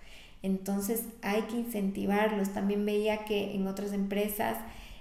Entonces 0.43 1.05
hay 1.21 1.43
que 1.43 1.57
incentivarlos. 1.57 2.49
También 2.49 2.85
veía 2.85 3.25
que 3.25 3.53
en 3.53 3.67
otras 3.67 3.93
empresas 3.93 4.57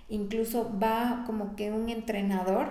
incluso 0.09 0.77
va 0.79 1.23
como 1.27 1.57
que 1.57 1.71
un 1.71 1.89
entrenador 1.89 2.71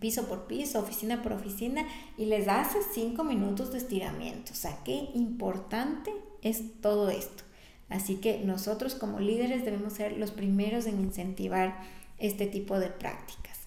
piso 0.00 0.26
por 0.26 0.46
piso, 0.46 0.80
oficina 0.80 1.22
por 1.22 1.32
oficina, 1.32 1.86
y 2.16 2.24
les 2.24 2.48
hace 2.48 2.78
cinco 2.92 3.22
minutos 3.22 3.70
de 3.70 3.78
estiramiento. 3.78 4.52
O 4.52 4.56
sea, 4.56 4.78
qué 4.84 5.10
importante 5.14 6.12
es 6.42 6.80
todo 6.80 7.10
esto. 7.10 7.44
Así 7.88 8.16
que 8.16 8.38
nosotros 8.44 8.94
como 8.94 9.20
líderes 9.20 9.64
debemos 9.64 9.92
ser 9.92 10.16
los 10.16 10.30
primeros 10.30 10.86
en 10.86 11.00
incentivar 11.00 11.80
este 12.18 12.46
tipo 12.46 12.78
de 12.78 12.88
prácticas. 12.88 13.58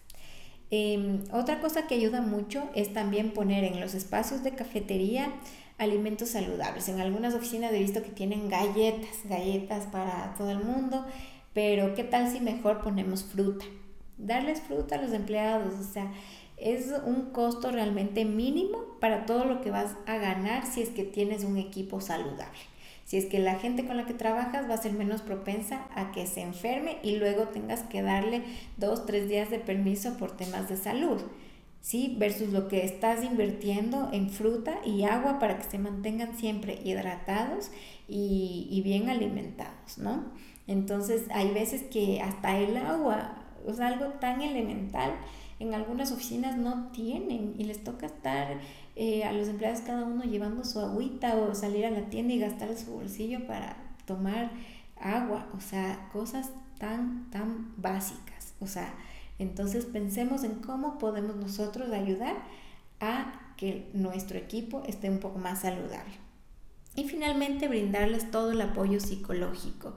Em, 0.71 1.23
otra 1.31 1.59
cosa 1.59 1.85
que 1.85 1.95
ayuda 1.95 2.21
mucho 2.21 2.67
es 2.73 2.93
también 2.93 3.31
poner 3.31 3.63
en 3.63 3.79
los 3.79 3.93
espacios 3.93 4.43
de 4.43 4.55
cafetería 4.55 5.31
alimentos 5.77 6.29
saludables. 6.29 6.87
En 6.89 6.99
algunas 6.99 7.35
oficinas 7.35 7.73
he 7.73 7.79
visto 7.79 8.01
que 8.01 8.09
tienen 8.09 8.49
galletas, 8.49 9.17
galletas 9.25 9.85
para 9.87 10.33
todo 10.37 10.49
el 10.49 10.63
mundo, 10.63 11.05
pero 11.53 11.93
¿qué 11.93 12.03
tal 12.03 12.31
si 12.31 12.39
mejor 12.39 12.81
ponemos 12.81 13.23
fruta? 13.23 13.65
Darles 14.17 14.61
fruta 14.61 14.95
a 14.95 15.01
los 15.01 15.13
empleados, 15.13 15.73
o 15.79 15.83
sea, 15.83 16.11
es 16.57 16.93
un 17.05 17.31
costo 17.31 17.71
realmente 17.71 18.25
mínimo 18.25 18.77
para 18.99 19.25
todo 19.25 19.45
lo 19.45 19.61
que 19.61 19.71
vas 19.71 19.95
a 20.05 20.17
ganar 20.17 20.65
si 20.65 20.81
es 20.81 20.89
que 20.89 21.03
tienes 21.03 21.43
un 21.43 21.57
equipo 21.57 21.99
saludable. 21.99 22.59
Si 23.05 23.17
es 23.17 23.25
que 23.25 23.39
la 23.39 23.55
gente 23.55 23.85
con 23.85 23.97
la 23.97 24.05
que 24.05 24.13
trabajas 24.13 24.69
va 24.69 24.75
a 24.75 24.81
ser 24.81 24.93
menos 24.93 25.21
propensa 25.21 25.87
a 25.93 26.11
que 26.11 26.25
se 26.25 26.41
enferme 26.41 26.97
y 27.03 27.17
luego 27.17 27.49
tengas 27.49 27.81
que 27.81 28.01
darle 28.01 28.43
dos, 28.77 29.05
tres 29.05 29.27
días 29.27 29.49
de 29.49 29.59
permiso 29.59 30.17
por 30.17 30.37
temas 30.37 30.69
de 30.69 30.77
salud. 30.77 31.21
¿sí? 31.81 32.15
Versus 32.17 32.49
lo 32.49 32.69
que 32.69 32.85
estás 32.85 33.23
invirtiendo 33.23 34.09
en 34.13 34.29
fruta 34.29 34.79
y 34.85 35.03
agua 35.03 35.37
para 35.37 35.57
que 35.57 35.69
se 35.69 35.77
mantengan 35.77 36.37
siempre 36.37 36.79
hidratados 36.83 37.71
y, 38.07 38.67
y 38.71 38.81
bien 38.81 39.09
alimentados, 39.09 39.97
¿no? 39.97 40.23
Entonces 40.65 41.23
hay 41.33 41.51
veces 41.51 41.83
que 41.83 42.21
hasta 42.21 42.57
el 42.57 42.77
agua 42.77 43.42
o 43.67 43.73
sea, 43.73 43.87
algo 43.87 44.05
tan 44.19 44.41
elemental 44.41 45.13
en 45.59 45.73
algunas 45.73 46.11
oficinas 46.11 46.57
no 46.57 46.89
tienen 46.91 47.55
y 47.57 47.63
les 47.63 47.83
toca 47.83 48.07
estar 48.07 48.59
eh, 48.95 49.23
a 49.23 49.31
los 49.31 49.47
empleados 49.47 49.81
cada 49.81 50.03
uno 50.03 50.23
llevando 50.23 50.63
su 50.65 50.79
agüita 50.79 51.35
o 51.35 51.55
salir 51.55 51.85
a 51.85 51.91
la 51.91 52.09
tienda 52.09 52.33
y 52.33 52.39
gastar 52.39 52.75
su 52.75 52.91
bolsillo 52.91 53.47
para 53.47 53.77
tomar 54.05 54.51
agua, 54.99 55.47
o 55.55 55.61
sea, 55.61 56.09
cosas 56.11 56.51
tan, 56.79 57.29
tan 57.31 57.73
básicas. 57.77 58.53
O 58.59 58.67
sea, 58.67 58.93
entonces 59.39 59.85
pensemos 59.85 60.43
en 60.43 60.55
cómo 60.55 60.97
podemos 60.97 61.35
nosotros 61.35 61.91
ayudar 61.91 62.35
a 62.99 63.53
que 63.57 63.89
nuestro 63.93 64.37
equipo 64.37 64.83
esté 64.85 65.09
un 65.09 65.19
poco 65.19 65.39
más 65.39 65.61
saludable. 65.61 66.13
Y 66.95 67.05
finalmente 67.05 67.67
brindarles 67.67 68.29
todo 68.29 68.51
el 68.51 68.61
apoyo 68.61 68.99
psicológico. 68.99 69.95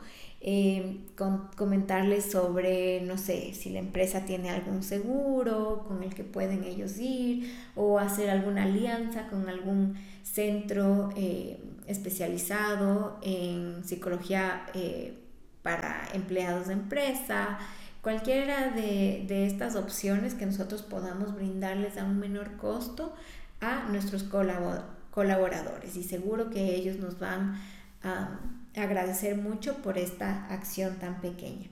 Con, 1.16 1.48
comentarles 1.56 2.30
sobre, 2.30 3.00
no 3.00 3.18
sé, 3.18 3.52
si 3.52 3.70
la 3.70 3.80
empresa 3.80 4.26
tiene 4.26 4.50
algún 4.50 4.84
seguro 4.84 5.84
con 5.88 6.04
el 6.04 6.14
que 6.14 6.22
pueden 6.22 6.62
ellos 6.62 6.98
ir 6.98 7.52
o 7.74 7.98
hacer 7.98 8.30
alguna 8.30 8.62
alianza 8.62 9.26
con 9.26 9.48
algún 9.48 9.96
centro 10.22 11.10
eh, 11.16 11.58
especializado 11.88 13.18
en 13.22 13.82
psicología 13.84 14.66
eh, 14.74 15.18
para 15.62 16.08
empleados 16.14 16.68
de 16.68 16.74
empresa. 16.74 17.58
Cualquiera 18.00 18.70
de, 18.70 19.24
de 19.26 19.46
estas 19.46 19.74
opciones 19.74 20.34
que 20.34 20.46
nosotros 20.46 20.82
podamos 20.82 21.34
brindarles 21.34 21.96
a 21.98 22.04
un 22.04 22.20
menor 22.20 22.56
costo 22.56 23.12
a 23.60 23.88
nuestros 23.88 24.22
colaboradores 24.22 25.96
y 25.96 26.04
seguro 26.04 26.50
que 26.50 26.76
ellos 26.76 26.98
nos 26.98 27.18
van 27.18 27.60
a 28.04 28.38
agradecer 28.76 29.36
mucho 29.36 29.82
por 29.82 29.98
esta 29.98 30.46
acción 30.46 30.96
tan 30.98 31.20
pequeña. 31.20 31.68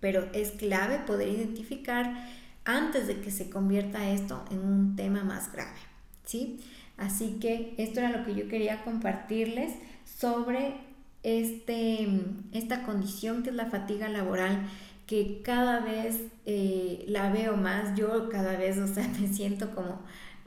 Pero 0.00 0.28
es 0.32 0.50
clave 0.52 0.98
poder 1.06 1.28
identificar 1.28 2.28
antes 2.64 3.06
de 3.06 3.20
que 3.20 3.30
se 3.30 3.50
convierta 3.50 4.10
esto 4.10 4.44
en 4.50 4.60
un 4.60 4.96
tema 4.96 5.24
más 5.24 5.52
grave, 5.52 5.78
¿sí? 6.24 6.60
Así 6.96 7.38
que 7.40 7.74
esto 7.78 8.00
era 8.00 8.10
lo 8.10 8.24
que 8.24 8.34
yo 8.34 8.48
quería 8.48 8.84
compartirles 8.84 9.72
sobre 10.04 10.74
este, 11.22 12.08
esta 12.52 12.82
condición 12.82 13.42
que 13.42 13.50
es 13.50 13.56
la 13.56 13.66
fatiga 13.66 14.08
laboral 14.08 14.68
que 15.06 15.42
cada 15.42 15.80
vez 15.80 16.20
eh, 16.46 17.04
la 17.08 17.30
veo 17.30 17.56
más, 17.56 17.98
yo 17.98 18.28
cada 18.28 18.56
vez, 18.56 18.78
o 18.78 18.86
sea, 18.86 19.08
me 19.20 19.26
siento 19.26 19.74
como 19.74 19.98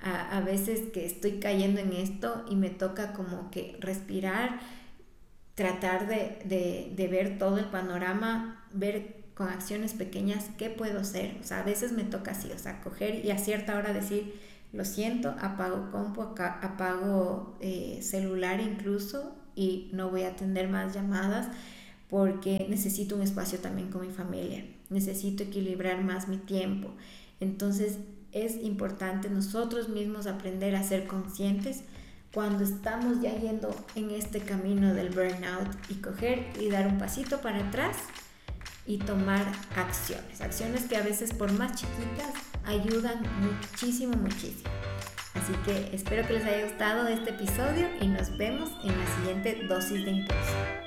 a, 0.01 0.37
a 0.37 0.41
veces 0.41 0.91
que 0.93 1.05
estoy 1.05 1.39
cayendo 1.39 1.81
en 1.81 1.91
esto 1.91 2.45
y 2.49 2.55
me 2.55 2.69
toca 2.69 3.11
como 3.11 3.51
que 3.51 3.75
respirar, 3.81 4.59
tratar 5.55 6.07
de, 6.07 7.07
ver 7.09 7.37
todo 7.37 7.57
el 7.57 7.65
panorama, 7.65 8.65
ver 8.73 9.23
con 9.35 9.49
acciones 9.49 9.93
pequeñas 9.93 10.45
qué 10.57 10.69
puedo 10.69 10.99
hacer. 10.99 11.37
O 11.41 11.43
sea, 11.43 11.59
a 11.59 11.63
veces 11.63 11.91
me 11.91 12.03
toca 12.03 12.31
así, 12.31 12.51
o 12.51 12.59
sea, 12.59 12.81
coger 12.81 13.23
y 13.25 13.31
a 13.31 13.37
cierta 13.37 13.77
hora 13.77 13.93
decir, 13.93 14.33
lo 14.71 14.85
siento, 14.85 15.35
apago 15.39 15.91
compu, 15.91 16.21
apago 16.21 17.57
eh, 17.61 17.99
celular 18.01 18.59
incluso 18.59 19.35
y 19.55 19.89
no 19.93 20.09
voy 20.09 20.23
a 20.23 20.29
atender 20.29 20.67
más 20.67 20.95
llamadas 20.95 21.47
porque 22.09 22.65
necesito 22.69 23.15
un 23.15 23.21
espacio 23.21 23.59
también 23.59 23.89
con 23.89 24.01
mi 24.01 24.11
familia, 24.11 24.65
necesito 24.89 25.43
equilibrar 25.43 26.03
más 26.03 26.27
mi 26.27 26.37
tiempo. 26.37 26.91
Entonces 27.39 27.97
es 28.31 28.55
importante 28.63 29.29
nosotros 29.29 29.89
mismos 29.89 30.25
aprender 30.25 30.75
a 30.75 30.83
ser 30.83 31.05
conscientes 31.05 31.83
cuando 32.33 32.63
estamos 32.63 33.21
ya 33.21 33.31
yendo 33.35 33.73
en 33.95 34.09
este 34.09 34.39
camino 34.39 34.93
del 34.93 35.09
burnout 35.09 35.69
y 35.89 35.95
coger 35.95 36.47
y 36.59 36.69
dar 36.69 36.87
un 36.87 36.97
pasito 36.97 37.39
para 37.41 37.59
atrás 37.59 37.97
y 38.85 38.97
tomar 38.97 39.45
acciones. 39.75 40.41
Acciones 40.41 40.85
que 40.85 40.97
a 40.97 41.03
veces 41.03 41.31
por 41.31 41.51
más 41.53 41.79
chiquitas 41.79 42.33
ayudan 42.65 43.21
muchísimo, 43.39 44.15
muchísimo. 44.15 44.69
Así 45.35 45.53
que 45.65 45.95
espero 45.95 46.27
que 46.27 46.33
les 46.33 46.45
haya 46.45 46.65
gustado 46.65 47.07
este 47.07 47.31
episodio 47.31 47.87
y 48.01 48.07
nos 48.07 48.35
vemos 48.37 48.69
en 48.83 48.97
la 48.97 49.15
siguiente 49.15 49.65
dosis 49.67 50.03
de 50.03 50.11
impulso. 50.11 50.82